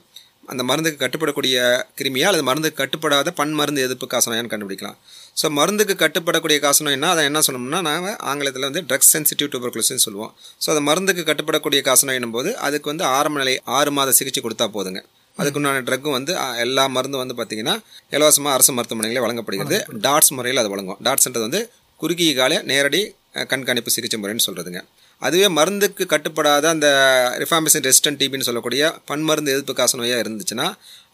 [0.53, 1.57] அந்த மருந்துக்கு கட்டுப்படக்கூடிய
[2.01, 4.99] கிருமியா அல்லது மருந்துக்கு கட்டுப்படாத பன் மருந்து எதிர்ப்பு காசனையான்னு கண்டுபிடிக்கலாம்.
[5.41, 10.33] ஸோ மருந்துக்கு கட்டுப்படக்கூடிய காசநோய்னா அதை என்ன சொல்லணும்னா நாங்கள் ஆங்கிலத்தில் வந்து ட்ரக் சென்சிட்டிவ் டியூபர்குலோசிஸ் சொல்லுவோம்.
[10.63, 15.01] ஸோ அந்த மருந்துக்கு கட்டுப்படக்கூடிய காசநோயினும் போது அதுக்கு வந்து ஆரம்ப நிலை ஆறு மாத சிகிச்சை கொடுத்தா போதுங்க.
[15.37, 16.33] அதுக்குண்டான ட்ரக்கும் வந்து
[16.65, 17.75] எல்லா மருந்தும் வந்து பார்த்தீங்கன்னா
[18.17, 19.79] இலவசமாக அரசு மருத்துவமனைகளே வழங்கப்படுகிறது.
[20.07, 21.01] டாட்ஸ் முறையில் அது வழங்கும்.
[21.09, 21.61] டாட்ஸ்ன்றது வந்து
[22.01, 23.03] குறுகிய கால நேரடி
[23.53, 24.81] கண்காணிப்பு சிகிச்சை முறைன்னு சொல்கிறதுங்க
[25.23, 26.89] அதுவே மருந்துக்கு கட்டுப்படாத அந்த
[27.43, 30.67] ரிஃபாமிசின் ரெசிஸ்டன்ட் டிபின்னு சொல்லக்கூடிய பன்மருந்து எதிர்ப்பு காசநோயாக இருந்துச்சுன்னா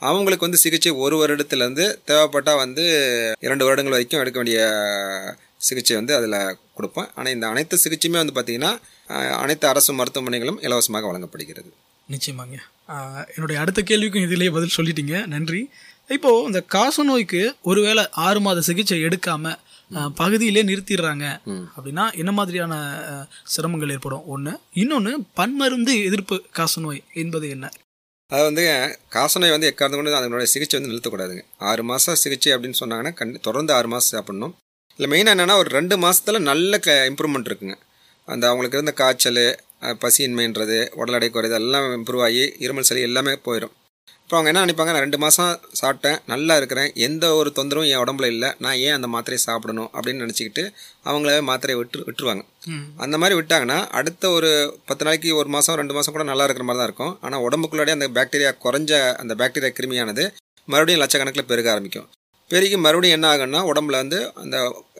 [0.09, 2.85] அவங்களுக்கு வந்து சிகிச்சை ஒரு வருடத்துலேருந்து தேவைப்பட்டால் வந்து
[3.47, 4.61] இரண்டு வருடங்கள் வரைக்கும் எடுக்க வேண்டிய
[5.68, 6.38] சிகிச்சை வந்து அதில்
[6.76, 7.09] கொடுப்போம்.
[7.14, 8.73] ஆனால் இந்த அனைத்து சிகிச்சையுமே வந்து பார்த்திங்கன்னா
[9.42, 11.71] அனைத்து அரசு மருத்துவமனைகளும் இலவசமாக வழங்கப்படுகிறது.
[12.09, 12.56] நிச்சயமாங்க.
[13.35, 15.16] என்னுடைய அடுத்த கேள்விக்கும் இதிலேயே பதில் சொல்லிட்டீங்க.
[15.35, 15.61] நன்றி.
[16.14, 19.59] இப்போது இந்த காசநோய்க்கு ஒருவேளை ஆறு மாத சிகிச்சை எடுக்காமல்
[20.21, 21.27] பகுதியிலே நிறுத்திடுறாங்க.
[21.77, 22.75] அப்படின்னா என்ன மாதிரியான
[23.55, 24.27] சிரமங்கள் ஏற்படும்?
[24.35, 27.71] ஒன்று இன்னொன்று பன்மருந்து எதிர்ப்பு காசநோய் என்பது என்ன?
[28.31, 28.65] அது வந்து
[29.17, 31.43] காசநோய் வந்து எக்காரணம் கொண்டு அதனுடைய சிகிச்சை வந்து நிறுத்தக்கூடாதுங்க.
[31.71, 34.55] ஆறு மாதம் சிகிச்சை அப்படின்னு சொன்னாங்கன்னா கண் தொடர்ந்து ஆறு மாதம் சாப்பிடணும்.
[34.99, 37.77] இல்லை மெயினாக என்னென்னா ஒரு ரெண்டு மாசத்துல நல்ல க இம்ப்ரூவ்மெண்ட் இருக்குங்க.
[38.29, 39.45] அந்த அவங்களுக்கு இருந்த காய்ச்சல்
[40.03, 43.75] பசியின்மைன்றது உடல் எடை குறைது எல்லாம் இம்ப்ரூவ் ஆகி இருமல் சளி எல்லாமே போயிடும்
[44.33, 48.29] இப்போ அவங்க என்ன நினைப்பாங்க நான் ரெண்டு மாதம் சாப்பிட்டேன் நல்லா இருக்கிறேன் எந்த ஒரு தொந்தரவும் என் உடம்புல
[48.35, 49.91] இல்லை நான் ஏன் அந்த மாத்திரையை சாப்பிடணும்?
[49.95, 50.62] அப்படின்னு நினச்சிக்கிட்டு
[51.09, 52.43] அவங்கள மாத்திரையை விட்டு விட்டுருவாங்க.
[53.05, 54.51] அந்த மாதிரி விட்டாங்கன்னா அடுத்த ஒரு
[54.91, 57.15] பத்து நாளைக்கு ஒரு மாதம் ரெண்டு மாதம் கூட நல்லா இருக்கிற மாதிரி தான் இருக்கும்.
[57.27, 60.27] ஆனால் உடம்புக்குள்ளாடியே அந்த பாக்டீரியா குறைஞ்ச அந்த பாக்டீரியா கிருமியானது
[60.69, 62.09] மறுபடியும் லட்சக்கணக்கில் பெருக ஆரம்பிக்கும்.
[62.52, 64.56] பெருகி மறுபடியும் என்ன ஆகுன்னா உடம்புல வந்து அந்த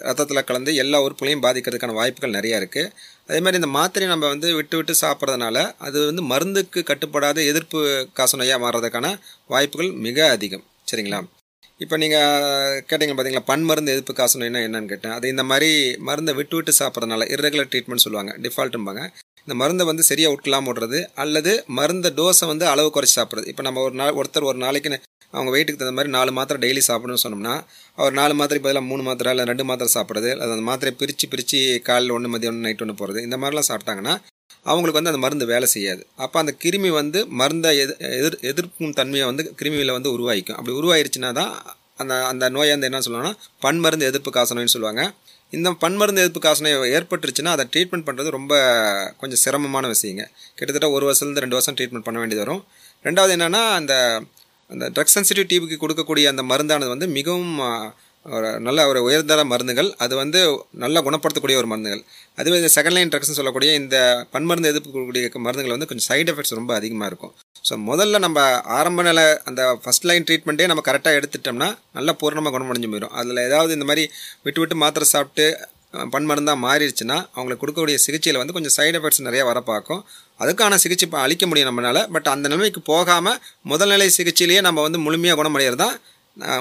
[0.09, 2.93] ரத்தத்தில் கலந்து எல்லா உறுப்புகளையும் பாதிக்கிறதுக்கான வாய்ப்புகள் நிறையா இருக்குது
[3.29, 7.81] அதே மாதிரி இந்த மாத்திரையை நம்ம வந்து விட்டு விட்டு சாப்பிட்றதுனால அது வந்து மருந்துக்கு கட்டுப்படாத எதிர்ப்பு
[8.21, 9.11] காசநோயாக மாறுறதுக்கான
[9.55, 10.65] வாய்ப்புகள் மிக அதிகம்.
[10.91, 11.21] சரிங்களா?
[11.81, 15.15] இப்போ நீங்கள் கேட்டீங்க பார்த்தீங்களா பன் மருந்து எதிர்ப்பு காசநோய்னா என்னன்னு கேட்டேன்.
[15.19, 15.71] அது இந்த மாதிரி
[16.09, 19.03] மருந்தை விட்டு விட்டு சாப்பிட்றதுனால irregular ட்ரீட்மெண்ட் சொல்லுவாங்க டிஃபால்ட்டும்பாங்க
[19.47, 23.49] இந்த மருந்தை வந்து சரியாக விட்டுலாம் விடுறது அல்லது மருந்த டோஸை வந்து அளவு குறைச்சி சாப்பிட்றது.
[23.53, 24.99] இப்போ நம்ம ஒரு நாள் ஒருத்தர் ஒரு நாளைக்கு
[25.35, 27.55] அவங்க வெயிட்டுக்கு தகுந்த மாதிரி நாலு மாத்திரை டெய்லி சாப்பிடணும்னு சொன்னோம்னா
[27.99, 31.61] அவர் நாலு மாத்திரை பதிலாக மூணு மாத்திரை இல்லை ரெண்டு மாத்திரை சாப்பிட்றது அது அந்த மாத்திரையை பிரித்து பிரித்து
[31.89, 34.15] காலையில் ஒன்று மதியம் ஒன்று நைட் ஒன்று போகிறது இந்த மாதிரிலாம் சாப்பிட்டாங்கன்னா
[34.71, 36.03] அவங்களுக்கு வந்து அந்த மருந்து வேலை செய்யாது.
[36.25, 41.31] அப்போ அந்த கிருமி வந்து மருந்தை எதிர் எதிர் எதிர்க்கும் தன்மையை வந்து கிருமியில் வந்து உருவாக்கிக்கும் அப்படி உருவாயிருச்சுன்னா
[41.41, 41.53] தான்
[42.03, 45.03] அந்த அந்த நோயை வந்து என்ன சொல்லுவாங்கன்னா பன்மருந்து எதிர்ப்பு காசநோய்னு சொல்லுவாங்க.
[45.53, 48.53] இந்த பன்மருந்து எதிர்ப்பு காசநோய் ஏற்பட்டுருச்சுன்னா அதை ட்ரீட்மெண்ட் பண்ணுறது ரொம்ப
[49.21, 50.25] கொஞ்சம் சிரமமான விஷயங்க.
[50.59, 52.63] கிட்டத்தட்ட ஒரு வருஷத்துலேருந்து ரெண்டு வருஷம் ட்ரீட்மெண்ட் பண்ண வேண்டியது வரும்.
[53.07, 53.95] ரெண்டாவது என்னென்னா அந்த
[54.73, 57.53] அந்த ட்ரக் சென்சிட்டிவ் டிபிக்கு கொடுக்கக்கூடிய அந்த மருந்தானது வந்து மிகவும்
[58.27, 59.89] ஒரு நல்ல ஒரு உயர்தர மருந்துகள்.
[60.05, 60.41] அது வந்து
[60.83, 62.03] நல்லா குணப்படுத்தக்கூடிய ஒரு மருந்துகள்.
[62.41, 63.97] அதுவே இந்த செகண்ட் லைன் ட்ரக்ஸ்னு சொல்லக்கூடிய இந்த
[64.35, 67.33] பன்மருந்து எதிர்ப்பு கொடுக்கக்கூடிய மருந்துகள் வந்து கொஞ்சம் சைடு எஃபெக்ட்ஸ் ரொம்ப அதிகமாக இருக்கும்.
[67.69, 68.39] ஸோ முதல்ல நம்ம
[68.79, 73.77] ஆரம்ப நிலை அந்த ஃபஸ்ட் லைன் ட்ரீட்மெண்ட்டே நம்ம கரெக்டாக எடுத்துட்டோம்னா நல்லா பூர்ணமாக குணமடைஞ்சு போயிடும் அதில் ஏதாவது
[73.79, 74.05] இந்த மாதிரி
[74.47, 75.47] விட்டு விட்டு மாத்திரை சாப்பிட்டு
[76.13, 80.03] பன்மருந்தாக மாறிடுச்சுன்னா அவங்களுக்கு கொடுக்கக்கூடிய சிகிச்சையில் வந்து கொஞ்சம் சைடு எஃபெக்ட்ஸ் நிறையா வர பார்க்கும்.
[80.43, 82.01] அதுக்கான சிகிச்சை இப்போ அளிக்க முடியும் நம்மளால.
[82.15, 83.39] பட் அந்த நிலைமைக்கு போகாமல்
[83.73, 85.97] முதல் நிலை சிகிச்சையிலேயே நம்ம வந்து முழுமையாக குணமடைகிறது தான்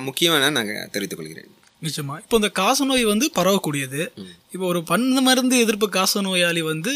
[0.07, 1.49] முக்கியமான நாங்கள் தெரிவித்துக் கொள்கிறேன்.
[1.81, 2.15] நிச்சயமா.
[2.23, 4.01] இப்போ இந்த காசநோய் வந்து பரவக்கூடியது.
[4.53, 6.91] இப்போ ஒரு பன்ன மருந்து எதிர்ப்பு காசநோயாளி வந்து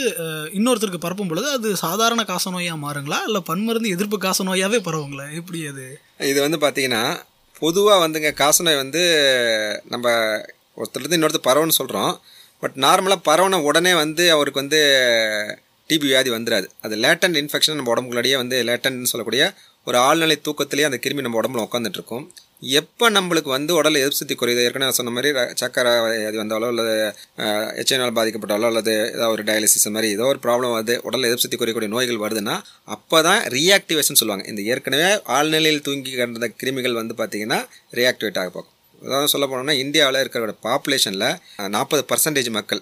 [0.57, 3.19] இன்னொருத்தருக்கு பரப்பும் பொழுது அது சாதாரண காசநோயா மாறுங்களா?
[3.29, 5.25] இல்லை பன்மருந்து எதிர்ப்பு காசநோயாவே பரவுங்களா?
[5.39, 5.85] எப்படி அது?
[6.31, 7.03] இது வந்து பார்த்தீங்கன்னா
[7.61, 9.01] பொதுவாக வந்துங்க காசநோய் வந்து
[9.93, 10.07] நம்ம
[10.79, 12.13] ஒருத்தருக்கு இன்னொருத்தர் பரவன்னு சொல்கிறோம்
[12.63, 14.81] பட் நார்மலாக பரவன உடனே வந்து அவருக்கு வந்து
[15.89, 19.43] டிபி வியாதி வந்துடாது அது லேட்டன் இன்ஃபெக்ஷன் நம்ம உடம்புக்குள்ளேயே வந்து லேட்டன் சொல்லக்கூடிய
[19.87, 22.23] ஒரு ஆழ்நிலை தூக்கத்திலேயே அந்த கிருமி நம்ம உடம்புல உட்காந்துட்டு இருக்கும்
[22.79, 24.61] எப்போ நம்மளுக்கு வந்து உடல் எதிர்ப்பு சக்தி குறையுது?
[24.67, 25.29] ஏற்கனவே சொன்ன மாதிரி
[25.61, 26.93] சக்கரை வியாதி வந்தாலோ அல்லது
[27.77, 31.91] ஹெச்ஐனால் பாதிக்கப்பட்டாலோ அல்லது ஏதாவது ஒரு டயாலிசிஸ் மாதிரி ஏதோ ஒரு ப்ராப்ளம் வருது உடல் எதிர்ப்பு சக்தி குறையக்கூடிய
[31.95, 32.55] நோய்கள் வருதுன்னா
[32.95, 34.45] அப்போ தான் ரீஆக்டிவேஷன் சொல்லுவாங்க.
[34.51, 37.59] இந்த ஏற்கனவே ஆழ்நிலையில் தூங்கி கண்ட கிருமிகள் வந்து பார்த்தீங்கன்னா
[37.99, 41.29] ரீஆக்டிவேட் ஆக பார்க்கும் அதாவது சொல்ல போனோம்னா இந்தியாவில் இருக்கிற பாப்புலேஷனில்
[41.69, 42.81] நாற்பது பர்சன்டேஜ் மக்கள்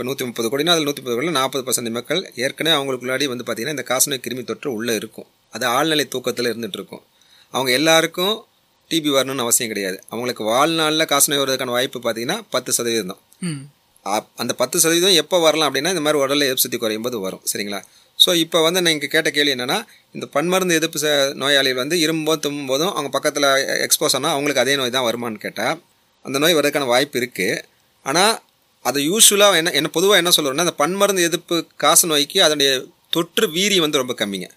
[0.00, 3.44] இப்போ நூற்றி முப்பது கோடினா அதில் நூற்றி முப்பது கோடியில் நாற்பது பர்சன்டேஜ் மக்கள் ஏற்கனவே அவங்களுக்கு முன்னாடி வந்து
[3.44, 5.26] பார்த்திங்கன்னா இந்த காசநோய் கிருமி தொற்று உள்ளே இருக்கும்.
[5.52, 7.02] அது ஆழ்நிலை தூக்கத்தில் இருந்துட்டு இருக்கும்
[7.54, 8.32] அவங்க எல்லாருக்கும்
[8.90, 9.98] டிபி வரணும்னு அவசியம் கிடையாது.
[10.08, 13.20] அவங்களுக்கு வாழ்நாளில் காசநோய் வர்றதுக்கான வாய்ப்பு பார்த்தீங்கன்னா பத்து சதவீதம் தான்.
[14.36, 17.42] அந்த பத்து சதவீதம் எப்போ வரலாம் அப்படின்னா இந்த மாதிரி உடலில் எதிர்ப்பு சக்தி குறையும் போது வரும்.
[17.52, 17.80] சரிங்களா?
[18.18, 19.78] ஸோ இப்போ வந்து நீங்கள் கேட்ட கேள்வி என்னென்னா
[20.14, 23.48] இந்த பன்மருந்து எதிர்ப்பு ச- நோயாளிகள் வந்து இரும்போதும் தும்பும் போதும் அவங்க பக்கத்தில்
[23.86, 25.76] எக்ஸ்போஸ் ஆனால் அவங்களுக்கு அதே நோய் தான் வருமான்னு கேட்டால்
[26.24, 27.60] அந்த நோய் வர்றதுக்கான வாய்ப்பு இருக்குது
[28.06, 28.34] ஆனால்
[28.88, 32.70] அது யூஸ்வலாக என்ன என்ன பொதுவாக என்ன சொல்லுவோம்னா அந்த பன்மருந்து எதிர்ப்பு காசு நோய்க்கு அதனுடைய
[33.14, 34.48] தொற்று வீரி வந்து ரொம்ப கம்மிங்க.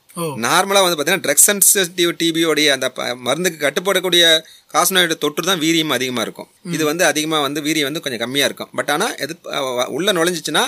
[0.45, 2.88] நார்மலாக வந்து பார்த்தீங்கன்னா ட்ரக் சென்சிட்டிவ் டிபியோடைய அந்த
[3.27, 4.25] மருந்துக்கு கட்டுப்படக்கூடிய
[4.73, 6.49] காசநோயோட தொற்று தான் வீரியம் அதிகமாக இருக்கும்.
[6.75, 8.71] இது வந்து அதிகமாக வந்து வீரியம் வந்து கொஞ்சம் கம்மியாக இருக்கும்.
[8.79, 9.36] பட் ஆனால் எது
[9.97, 10.63] உள்ள நுழைஞ்சிச்சுன்னா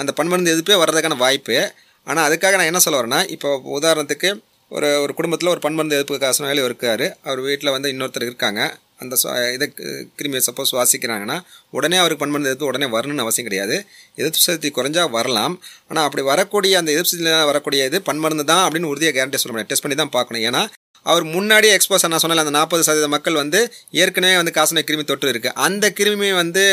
[0.00, 1.58] அந்த பன்மருந்து எதிர்ப்பே வர்றதுக்கான வாய்ப்பு.
[2.06, 4.28] ஆனால் அதுக்காக நான் என்ன சொல்ல வரேன்னா இப்போ உதாரணத்துக்கு
[4.76, 7.06] ஒரு ஒரு குடும்பத்தில் ஒரு பன்மருந்து எதிர்ப்பு காசநோயாளி இருக்காரு.
[7.28, 8.62] அவர் வீட்டில் வந்து இன்னொருத்தர் இருக்காங்க.
[8.98, 9.72] அந்த சுவா- இதை
[10.18, 13.84] கிருமியை சப்போஸ் சுவாசிக்கிறாங்கன்னா உடனே அவருக்கு பன்மருந்து எதிர்ப்பு உடனே வரணும்னு அவசியம் கிடையாது.
[14.14, 15.60] எதிர்ப்பு சக்தி குறைஞ்சா வரலாம்.
[15.88, 19.66] ஆனால் அப்படி வரக்கூடிய அந்த எதிர்ப்பு சக்தியில் வரக்கூடிய இது பன்மருந்து தான் அப்படின்னு உறுதியாக கேரண்டி சொல்ல முடியாது
[19.66, 20.42] டெஸ்ட் பண்ணி தான் பார்க்கணும்.
[20.42, 20.68] ஏன்னா
[21.12, 23.60] அவர் முன்னாடியே எக்ஸ்போஸ் நான் சொன்னல அந்த நாற்பது சதவீத மக்கள் வந்து
[24.02, 26.64] ஏற்கனவே வந்து காசநோய் கிருமி தொற்று இருக்குது அந்த கிருமி வந்து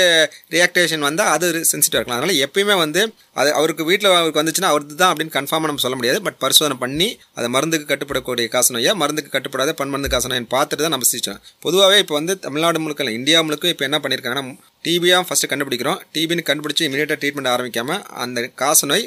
[0.56, 2.20] ரியாக்டேஷன் வந்தால் அது சென்சிட்டிவாக இருக்கலாம்.
[2.22, 3.02] அதனால் எப்பயுமே வந்து
[3.42, 6.20] அது அவருக்கு வீட்டில் அவருக்கு வந்துச்சுன்னா அவருக்கு தான் அப்படின்னு கன்ஃபார்மாக நம்ம சொல்ல முடியாது.
[6.28, 11.40] பட் பரிசோதனை பண்ணி அதை மருந்துக்கு கட்டுப்படக்கூடிய காசநோயா மருந்துக்கு கட்டுப்படாத பன்மருந்து காசநோயின் பார்த்துட்டு தான் நம்ம சிரிச்சோம்
[11.66, 14.56] பொதுவாகவே இப்போ வந்து தமிழ்நாடு முழுக்க இல்லை இந்தியா முழுக்க இப்போ என்ன பண்ணியிருக்காங்கன்னா
[14.88, 16.02] டிபியாக ஃபஸ்ட்டு கண்டுபிடிக்கிறோம்.
[16.16, 19.06] டிபின்னு கண்டுபிடிச்சி இமீடியட்டாக ட்ரீட்மெண்ட் ஆரம்பிக்காமல் அந்த காசநோய்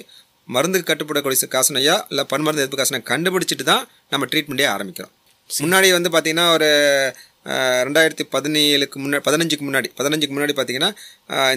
[0.48, 5.14] மருந்துக்கு கட்டுப்படக்கூடிய காசநோயா இல்லை பன்மருந்து எதிர்ப்பு காசனை கண்டுபிடிச்சிட்டு தான் நம்ம ட்ரீட்மெண்ட்டே ஆரம்பிக்கிறோம்.
[5.50, 6.68] முன்னாடி வந்து பார்த்தீங்கன்னா ஒரு
[7.86, 10.90] ரெண்டாயிரத்தி பதினேழுக்கு முன்னாடி பதினஞ்சுக்கு முன்னாடி பதினஞ்சுக்கு முன்னாடி பார்த்தீங்கன்னா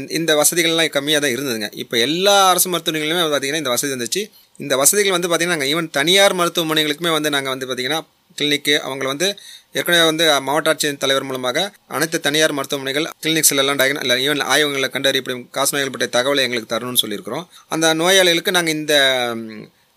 [0.10, 1.69] இந்த- வசதிகள்லாம் கம்மியாக தான் இருந்ததுங்க.
[1.73, 4.21] இப்போ எல்லா அரசு மருத்துவமனைகளுமே பார்த்தீங்கன்னா இந்த வசதி வந்துச்சு.
[4.58, 7.99] இந்த வசதிகள் வந்து பார்த்திங்கன்னா நாங்கள் ஈவன் தனியார் மருத்துவமனைகளுக்குமே வந்து நாங்கள் வந்து பார்த்தீங்கன்னா
[8.38, 9.27] கிளினிக்கு அவங்கள வந்து
[9.73, 14.89] ஏற்கனவே வந்து மாவட்ட ஆட்சியர் தலைவர் மூலமாக அனைத்து தனியார் மருத்துவமனைகள் கிளினிக்ஸ்ல எல்லாம் டயக்னா இல்லை ஈவன் ஆய்வுகளை
[14.93, 17.45] கண்டறியப்படும் காசநோய்கள் பற்றிய தகவலை எங்களுக்கு தரணும்னு சொல்லியிருக்கிறோம்.
[17.67, 18.95] அந்த நோயாளிகளுக்கு நாங்கள் இந்த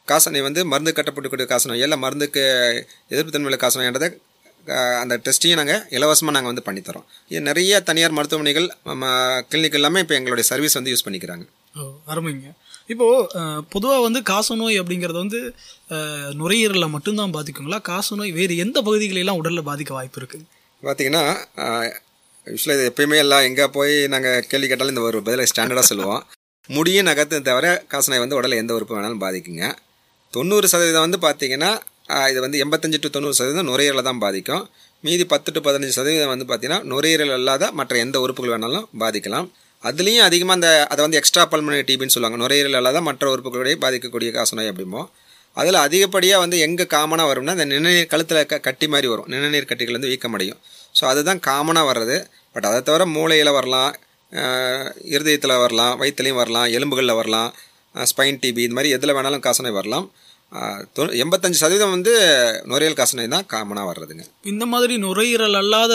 [0.08, 2.42] காசநோய் வந்து மருந்து கட்டப்படக்கூடிய காசநோய் இல்லை மருந்துக்கு
[3.10, 4.08] எதிர்ப்பு தன்மையுள்ள காசநோய்ன்றதை
[4.66, 8.66] அஹ், அந்த டெஸ்ட்டையும் நாங்கள் இலவசமாக நாங்கள் வந்து பண்ணித்தரோம் இது நிறைய தனியார் மருத்துவமனைகள்
[9.50, 11.44] கிளினிக் எல்லாமே இப்போ எங்களுடைய சர்வீஸ் வந்து யூஸ் பண்ணிக்கிறாங்க.
[11.74, 12.48] ஓ அருமைங்க.
[12.90, 15.40] இப்போது பொதுவாக வந்து காசநோய் அப்படிங்கிறது வந்து
[16.40, 17.78] நுரையீரலை மட்டும்தான் பாதிக்குங்களா?
[17.88, 20.44] காசநோய் வேறு எந்த பகுதிகளெல்லாம் உடலில் பாதிக்க வாய்ப்பு இருக்குது
[20.82, 21.22] பார்த்தீங்கன்னா
[22.46, 26.22] யூஸ்வலாக இது எப்பயுமே எல்லாம் எங்கே போய் நாங்கள் கேள்வி கேட்டாலும் இந்த ஒரு பதிலை ஸ்டாண்டர்டாக சொல்லுவோம்.
[26.76, 29.64] முடியும் நகத்தை தவிர காசநோய் வந்து உடலில் எந்த உறுப்பு வேணாலும் பாதிக்குங்க.
[30.36, 31.70] தொண்ணூறு சதவீதம் வந்து பார்த்திங்கன்னா
[32.30, 34.64] இது வந்து எண்பத்தஞ்சு டு தொண்ணூறு சதவீதம் நுரையீரலை தான் பாதிக்கும்.
[35.04, 39.46] மீதி பத்து டு பதினஞ்சு சதவீதம் வந்து பார்த்தீங்கன்னா நுரையீரல் அல்லாத மற்ற எந்த உறுப்புகள் வேணாலும் பாதிக்கலாம்.
[39.82, 42.38] அதுலேயும் அதிகமாக அந்த அதை வந்து எக்ஸ்ட்ரா பல்மனரி டிபின்னு சொல்லுவாங்க.
[42.42, 45.02] நுரையீரல் அல்லாத மற்ற உறுப்புகளுடைய பாதிக்கக்கூடிய காசநோய் அப்படிமோ
[45.56, 49.28] அதில் அதிகப்படியாக வந்து எங்கே காமனாக வரும்னா இந்த நிணநீர் கழுத்தில் க கட்டி மாதிரி வரும்.
[49.34, 50.58] நிணநீர் கட்டிகள் வந்து வீக்கமடையும்
[50.98, 52.16] ஸோ அதுதான் காமனாக வர்றது.
[52.54, 53.92] பட் அதை தவிர மூளையில் வரலாம்
[55.14, 57.50] இருதயத்தில் வரலாம் வயிற்றுலையும் வரலாம் எலும்புகளில் வரலாம்
[58.11, 60.07] ஸ்பைன் டிபி இது மாதிரி எதில் வேணாலும் காசநோய் வரலாம்.
[61.22, 62.12] எண்பத்தஞ்சு சதவீதம் வந்து
[62.70, 64.24] நுரையீரல் காசநோய் தான் காமனாக வர்றதுங்க.
[64.52, 65.94] இந்த மாதிரி நுரையீரல் அல்லாத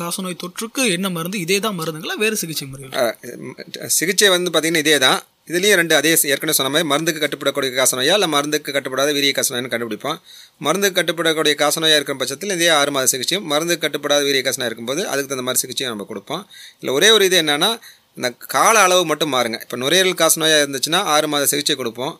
[0.00, 1.40] காசநோய் தொற்றுக்கு என்ன மருந்து?
[1.46, 2.16] இதே தான் மருந்துங்களா?
[2.24, 2.68] வேறு சிகிச்சை
[3.02, 5.18] அஹ் சிகிச்சை வந்து பார்த்திங்கன்னா இதே தான்.
[5.50, 10.18] இதுலேயும் ரெண்டு அதே ஏற்கனவே சொன்ன மாதிரி மருந்துக்கு கட்டுப்படக்கூடிய காசநோயா இல்லை மருந்துக்கு கட்டுப்படாத வீரிய காசநோய்னு கண்டுபிடிப்போம்.
[10.66, 15.30] மருந்துக்கு கட்டுப்படக்கூடிய காசநோயாக இருக்கிற பட்சத்தில் இதே ஆறு மாத சிகிச்சையும் மருந்துக்கு கட்டுப்படாத வீரிய காசநோய் இருக்கும்போது அதுக்கு
[15.30, 16.42] தகுந்த மாதிரி சிகிச்சையும் நம்ம கொடுப்போம்.
[16.80, 17.70] இல்லை ஒரே ஒரு இது என்னென்னா
[18.18, 19.58] இந்த கால அளவு மட்டும் மாறுங்க.
[19.64, 22.14] இப்போ நுரையீரல் காசநோயாக இருந்துச்சுன்னா ஆறு மாத சிகிச்சை கொடுப்போம்.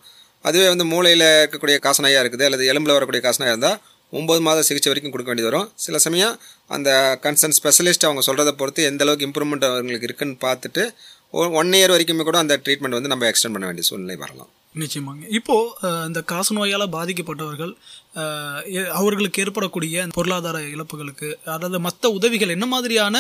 [0.49, 3.79] அதுவே வந்து மூளையில் இருக்கக்கூடிய காசநோயாக இருக்குது அல்லது எலும்பில் வரக்கூடிய காசநோயாக இருந்தால்
[4.19, 5.67] ஒம்பது மாத சிகிச்சை வரைக்கும் கொடுக்க வேண்டியது வரும்.
[5.85, 6.35] சில சமயம்
[6.77, 6.91] அந்த
[7.25, 10.85] கன்சர்ன் ஸ்பெஷலிஸ்ட் அவங்க சொல்கிறத பொறுத்து எந்த அளவுக்கு இம்ப்ரூவ்மெண்ட் அவங்களுக்கு இருக்குன்னு பார்த்துட்டு
[11.61, 14.51] ஒன் இயர் வரைக்குமே கூட அந்த ட்ரீட்மெண்ட் வந்து நம்ம எக்ஸ்டெண்ட் பண்ண வேண்டிய சூழ்நிலை வரலாம்.
[14.81, 15.23] நிச்சயமாங்க.
[15.39, 15.55] இப்போ
[16.09, 17.73] இந்த காசு நோயால் பாதிக்கப்பட்டவர்கள்
[19.01, 23.17] அவர்களுக்கு ஏற்படக்கூடிய பொருளாதார இழப்புகளுக்கு அதாவது மற்ற உதவிகள் என்ன மாதிரியான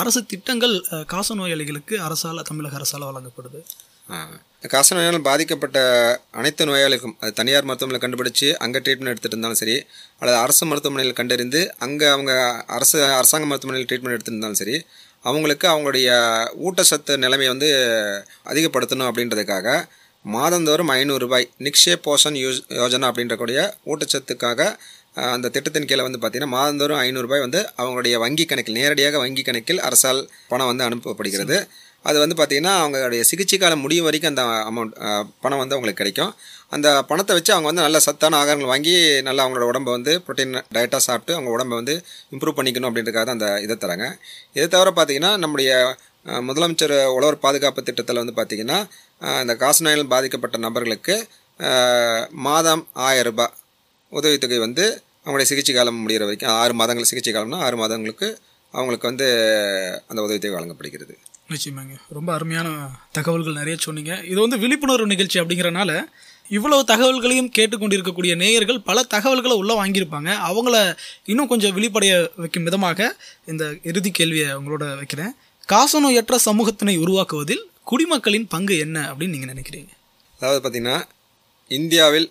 [0.00, 0.74] அரசு திட்டங்கள்
[1.14, 3.60] காசு நோயாளிகளுக்கு அரசால் தமிழக அரசால் வழங்கப்படுது?
[4.72, 5.78] காசநோயால் பாதிக்கப்பட்ட
[6.38, 9.76] அனைத்து நோயாளிகளுக்கும் அது தனியார் மருத்துவமனையில் கண்டுபிடிச்சு அங்கே ட்ரீட்மெண்ட் எடுத்துகிட்டு இருந்தாலும் சரி
[10.20, 12.32] அல்லது அரசு மருத்துவமனையில் கண்டறிந்து அங்கே அவங்க
[12.76, 14.76] அரசு அரசாங்க மருத்துவமனையில் ட்ரீட்மெண்ட் எடுத்துருந்தாலும் சரி
[15.24, 16.08] அவங்களுக்கு அவங்களுடைய
[16.66, 17.70] ஊட்டச்சத்து நிலைமையை வந்து
[18.52, 19.68] அதிகப்படுத்தணும் அப்படின்றதுக்காக
[20.24, 23.58] மாதந்தோறும் ஐநூறுரூபாய் நிக்ஷே போஷன் யூஸ் யோஜனா அப்படின்றக்கூடிய
[23.90, 24.62] ஊட்டச்சத்துக்காக
[25.34, 30.20] அந்த திட்டத்தின் கீழே வந்து பார்த்திங்கன்னா மாதந்தோறும் ஐநூறுரூபாய் வந்து அவங்களுடைய வங்கி கணக்கில் நேரடியாக வங்கி கணக்கில் அரசால்
[30.50, 31.56] பணம் வந்து அனுப்பப்படுகிறது.
[32.04, 34.92] அது வந்து பார்த்திங்கன்னா அவங்களுடைய சிகிச்சை காலம் முடியும் வரைக்கும் அந்த அமௌண்ட்
[35.44, 36.32] பணம் வந்து அவங்களுக்கு கிடைக்கும்.
[36.76, 38.94] அந்த பணத்தை வச்சு அவங்க வந்து நல்ல சத்தான ஆகாரங்கள் வாங்கி
[39.28, 41.94] நல்லா அவங்களோட உடம்பை வந்து ப்ரோட்டீன் டயட்டாக சாப்பிட்டு அவங்க உடம்பை வந்து
[42.34, 44.06] இம்ப்ரூவ் பண்ணிக்கணும் அப்படின்றதுக்காக தான் அந்த இதை தராங்க.
[44.58, 45.70] இதை தவிர பார்த்திங்கன்னா நம்முடைய
[46.48, 48.78] முதலமைச்சர் உழவர் பாதுகாப்பு திட்டத்தில் வந்து பார்த்திங்கன்னா
[49.20, 51.28] அந்த இந்த காசநோயால் பாதிக்கப்பட்ட நபர்களுக்கு
[52.30, 53.54] மாதம் ஆயிரம் ரூபாய்
[54.10, 58.38] உதவித்தொகை வந்து அவங்களுடைய சிகிச்சை காலம் முடிகிற வரைக்கும் ஆறு மாதங்கள் சிகிச்சை காலம்னா ஆறு மாதங்களுக்கு
[58.70, 59.26] அவங்களுக்கு வந்து
[60.06, 61.18] அந்த உதவித்தொகை வழங்கப்படுகிறது.
[61.50, 61.94] நிச்சயமாங்க.
[62.08, 64.20] ரொம்ப அருமையான தகவல்கள் நிறைய சொன்னீங்க.
[64.24, 66.04] இது வந்து விழிப்புணர்வு நிகழ்ச்சி அப்படிங்கிறனால
[66.48, 70.30] இவ்வளவு தகவல்களையும் கேட்டுக்கொண்டிருக்கக்கூடிய நேயர்கள் பல தகவல்களை உள்ளே வாங்கியிருப்பாங்க.
[70.50, 75.34] அவங்கள இன்னும் கொஞ்சம் விழிப்படைய வைக்கும் விதமாக இந்த இறுதி கேள்வியை உங்களோட வைக்கிறேன்.
[75.68, 79.92] காசநோயற்ற சமூகத்தினை உருவாக்குவதில் குடிமக்களின் பங்கு என்ன அப்படின்னு நீங்கள் நினைக்கிறீங்க?
[80.40, 80.96] அதாவது பார்த்திங்கன்னா
[81.70, 82.26] இந்தியாவில்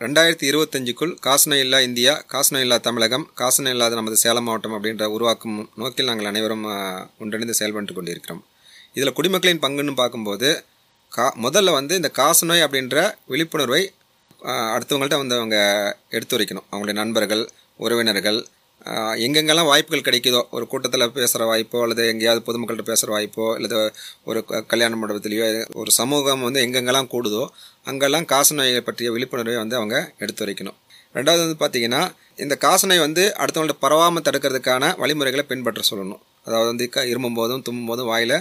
[0.00, 5.58] ரெண்டாயிரத்தி இருபத்தஞ்சுக்குள் காசநோய் இல்லா இந்தியா காசநோய் இல்லா தமிழகம் காசநோய் இல்லாத நமது சேலம் மாவட்டம் அப்படின்ற உருவாக்கும்
[5.80, 6.64] நோக்கில் நாங்கள் அனைவரும்
[7.22, 8.42] ஒன்றிணைந்து செயல்பட்டு கொண்டிருக்கிறோம்.
[8.96, 10.48] இதில் குடிமக்களின் பங்குன்னு பார்க்கும்போது
[11.12, 12.96] கா முதல்ல வந்து இந்த காசநோய் அப்படின்ற
[13.32, 13.82] விழிப்புணர்வை
[14.74, 15.58] அடுத்தவங்கள்ட்ட வந்து அவங்க
[16.16, 16.66] எடுத்துரைக்கணும்.
[16.70, 17.44] அவங்களுடைய நண்பர்கள்
[17.84, 18.40] உறவினர்கள்
[19.18, 23.78] எங்கெங்கெல்லாம் வாய்ப்புகள் கிடைக்குதோ ஒரு கூட்டத்தில் பேசுகிற வாய்ப்போ அல்லது எங்கேயாவது பொதுமக்கள்கிட்ட பேசுகிற வாய்ப்போ அல்லது
[24.24, 27.44] ஒரு க- கல்யாண மண்டபத்திலேயோ ஒரு சமூகம் வந்து எங்கெங்கெல்லாம் கூடுதோ
[27.84, 30.76] அங்கெல்லாம் காசநோயை பற்றிய விழிப்புணர்வை வந்து அவங்க எடுத்து வைக்கணும்.
[31.14, 32.02] ரெண்டாவது வந்து பார்த்திங்கன்னா
[32.36, 36.22] இந்த காசநோய் வந்து அடுத்தவங்கள்ட்ட பரவாமல் தடுக்கிறதுக்கான வழிமுறைகளை பின்பற்ற சொல்லணும்.
[36.44, 38.36] அதாவது வந்து க இருமும் போதும் தும்பும் போதும் வாயில்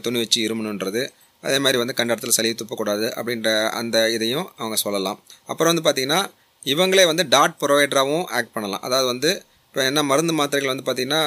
[0.00, 1.02] துணி வச்சு இருமணுன்றது.
[1.42, 5.18] அதே மாதிரி வந்து கண்ட இடத்துல சளி துப்பக்கூடாது அப்படின்ற அந்த இதையும் அவங்க சொல்லலாம்.
[5.46, 6.20] அப்புறம் வந்து பார்த்திங்கன்னா
[6.64, 8.80] இவங்களே வந்து டாட் ப்ரொவைடராகவும் ஆக்ட் பண்ணலாம்.
[8.82, 9.30] அதாவது வந்து
[9.70, 11.20] இப்போ என்ன மருந்து மாத்திரைகள் வந்து பார்த்திங்கன்னா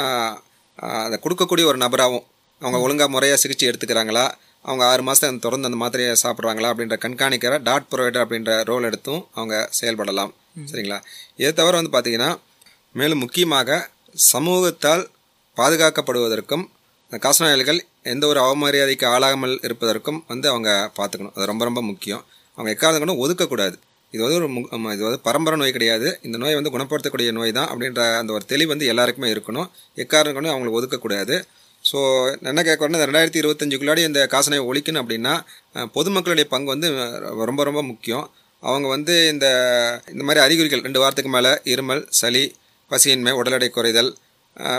[1.04, 2.26] அதை கொடுக்கக்கூடிய ஒரு நபராகவும்
[2.62, 7.88] அவங்க ஒழுங்காக முறையாக சிகிச்சை எடுத்துக்கிறாங்களா அவங்க ஆறு மாதம் தொடர்ந்து அந்த மாத்திரையை சாப்பிட்றாங்களா அப்படின்ற கண்காணிக்கிற டாட்
[7.92, 10.34] ப்ரொவைடர் அப்படின்ற ரோல் எடுத்தும் அவங்க செயல்படலாம்.
[10.72, 11.00] சரிங்களா?
[11.38, 12.30] இதை தவிர வந்து பார்த்திங்கன்னா
[12.92, 13.90] மேலும் முக்கியமாக
[14.34, 15.04] சமூகத்தால்
[15.58, 16.66] பாதுகாக்கப்படுவதற்கும்
[17.12, 21.36] காசநோயாளிகள் எந்த ஒரு அவமரியாதைக்கு ஆளாகாமல் இருப்பதற்கும் வந்து அவங்க பார்த்துக்கணும்.
[21.36, 22.24] அது ரொம்ப ரொம்ப முக்கியம்.
[22.58, 23.76] அவங்க எக்காரணம் கூட ஒதுக்கக்கூடாது.
[24.14, 26.20] இது வந்து ஒரு மு- இது வந்து பரம்பரை நோய் கிடையாது.
[26.22, 29.70] இந்த நோயை வந்து குணப்படுத்தக்கூடிய நோய் தான் அப்படின்ற அந்த ஒரு தெளிவு வந்து எல்லாருக்குமே இருக்கணும்.
[29.96, 31.36] எக்காரணம் கொண்டு ஒதுக்கக்கூடாது.
[31.92, 32.00] ஸோ
[32.44, 35.34] என்ன கேட்குறேன்னா இந்த ரெண்டாயிரத்தி இருபத்தஞ்சுக்குள்ளாடி இந்த காசனை ஒழிக்கணும் அப்படின்னா
[35.96, 38.30] பொதுமக்களுடைய பங்கு வந்து ரொம்ப ரொம்ப முக்கியம்.
[38.60, 39.48] அவங்க வந்து இந்த
[40.12, 42.56] இந்த மாதிரி அறிகுறிகள் ரெண்டு வாரத்துக்கு மேலே இருமல் சளி
[42.90, 44.12] பசியின்மை உடல் எடை குறைதல்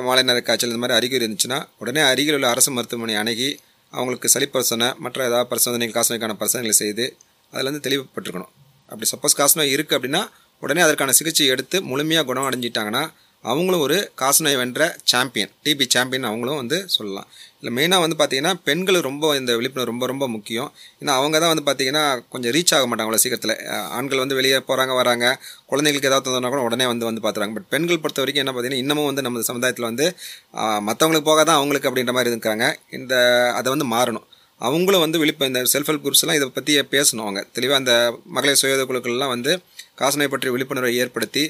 [0.02, 3.58] மாலை நேர காய்ச்சல் இந்த மாதிரி அறிகுறி இருந்துச்சுன்னா உடனே அருகில் உள்ள அரசு மருத்துவமனை அணுகி
[3.90, 7.16] அவங்களுக்கு சளி பரிசோதனை மற்ற ஏதாவது பரிசோதனைகள் காசனைக்கான பரிசோதனைகளை செய்து
[7.52, 8.52] அதில் வந்து தெளிவுபட்டிருக்கணும்.
[8.90, 10.22] அப்படி சப்போஸ் காசநோய் இருக்குது அப்படின்னா
[10.62, 13.04] உடனே அதற்கான சிகிச்சை எடுத்து முழுமையாக குணம் அடைஞ்சிட்டாங்கன்னா
[13.44, 17.26] அவங்களும் ஒரு காசநோய் வென்ற சாம்பியன் டிபி சாம்பியன் அவங்களும் வந்து சொல்லலாம்.
[17.58, 20.68] இல்லை மெயினாக வந்து பார்த்திங்கன்னா பெண்கள் ரொம்ப இந்த விழிப்புணர்வு ரொம்ப ரொம்ப முக்கியம்.
[21.00, 23.54] ஏன்னா அவங்க தான் வந்து பார்த்தீங்கன்னா கொஞ்சம் ரீச் ஆக மாட்டாங்க அவ்வளோ சீக்கிரத்தில்.
[23.98, 25.24] ஆண்கள் வந்து வெளியே போகிறாங்க வராங்க
[25.72, 29.08] குழந்தைங்களுக்கு ஏதாவது தந்தோம்னா கூட உடனே வந்து வந்து பார்த்துறாங்க பட் பெண்கள் பொறுத்த வரைக்கும் என்ன பார்த்தீங்கன்னா இன்னமும்
[29.10, 30.06] வந்து நம்ம சமுதாயத்தில் வந்து
[30.88, 32.66] மற்றவங்களுக்கு போக தான் அவங்களுக்கு அப்படின்ற மாதிரி இருக்காங்க.
[33.00, 33.14] இந்த
[33.60, 34.26] அதை வந்து மாறணும்.
[34.60, 37.40] அவங்களும் வந்து விழிப்பு இந்த செல்ஃப் ஹெல்ப் குரூப்ஸ்லாம் இதை பற்றி பேசணும் அவங்க.
[37.56, 37.94] தெளிவாக அந்த
[38.36, 39.54] மகளிர் சுய குழுக்கள்லாம் வந்து
[40.02, 41.44] காசநோய் பற்றி விழிப்புணர்வை ஏற்படுத்தி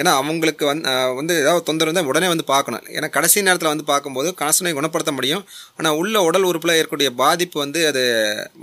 [0.00, 2.86] ஏன்னா அவங்களுக்கு வந்து வந்து ஏதாவது தொந்தரவு இருந்தால் உடனே வந்து பார்க்கணும்.
[2.96, 5.42] ஏன்னா கடைசி நேரத்தில் வந்து பார்க்கும்போது காசநோய் குணப்படுத்த முடியும்.
[5.78, 8.02] ஆனால் உள்ள உடல் உறுப்பில் ஏற்படக்கூடிய பாதிப்பு வந்து அது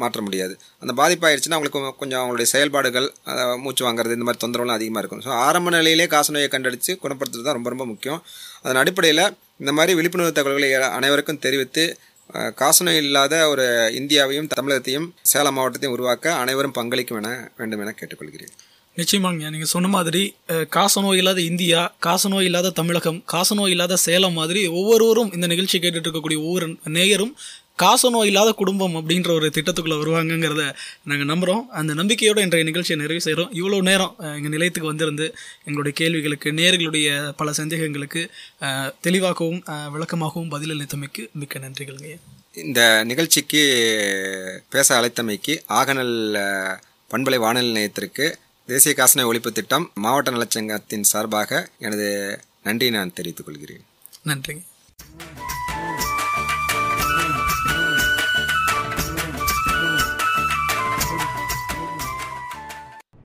[0.02, 0.54] மாற்ற முடியாது.
[0.84, 3.08] அந்த பாதிப்பு ஆயிடுச்சுன்னா அவங்களுக்கு கொஞ்சம் அவங்களுடைய செயல்பாடுகள்
[3.64, 5.24] மூச்சு வாங்குறது இந்த மாதிரி தொந்தரவுலாம் அதிகமாக இருக்கும்.
[5.28, 8.22] ஸோ ஆரம்ப நிலையிலே காசநோயை கண்டடித்து குணப்படுத்துறது தான் ரொம்ப ரொம்ப முக்கியம்.
[8.66, 9.26] அதன் அடிப்படையில்
[9.64, 11.86] இந்த மாதிரி விழிப்புணர்வு தகவல்களை அனைவருக்கும் தெரிவித்து
[12.62, 13.66] காசநோய் இல்லாத ஒரு
[14.00, 18.54] இந்தியாவையும் தமிழகத்தையும் சேலம் மாவட்டத்தையும் உருவாக்க அனைவரும் பங்களிக்கும் என வேண்டும் என கேட்டுக்கொள்கிறேன்.
[18.98, 19.44] நிச்சயமாங்க.
[19.54, 20.22] நீங்கள் சொன்ன மாதிரி
[20.76, 26.38] காசநோய் இல்லாத இந்தியா காசநோய் இல்லாத தமிழகம் காசநோய் இல்லாத சேலம் மாதிரி ஒவ்வொருவரும் இந்த நிகழ்ச்சி கேட்டுட்டு இருக்கக்கூடிய
[26.38, 26.68] ஒவ்வொரு
[26.98, 27.34] நேயரும்
[27.80, 30.64] காசநோய் இல்லாத குடும்பம் அப்படின்ற ஒரு திட்டத்துக்குள்ளே வருவாங்கங்கிறத
[31.04, 35.26] நாங்கள் நம்புகிறோம் அந்த நம்பிக்கையோடு இன்றைய நிகழ்ச்சியை நிறைவு செய்கிறோம் இவ்வளோ நேரம் எங்கள் நிலையத்துக்கு வந்திருந்து
[35.64, 38.22] எங்களுடைய கேள்விகளுக்கு நேயர்களுடைய பல சந்தேகங்களுக்கு
[39.02, 42.12] தெளிவாகவும் விளக்கமாகவும் பதிலளித்தமைக்கு மிக்க நன்றிகளுங்க
[42.54, 43.64] இந்த நிகழ்ச்சிக்கு
[44.70, 46.16] பேச அழைத்தமைக்கு ஆகநல்
[47.12, 48.26] பண்பலை வானொலி நிலையத்திற்கு
[48.70, 52.08] தேசிய காசநோய் ஒழிப்பு திட்டம் மாவட்ட நலச்சங்கத்தின் சார்பாக எனது
[52.64, 53.84] நன்றியை நான் தெரிவித்துக் கொள்கிறேன்.
[54.26, 54.62] நன்றிங்க.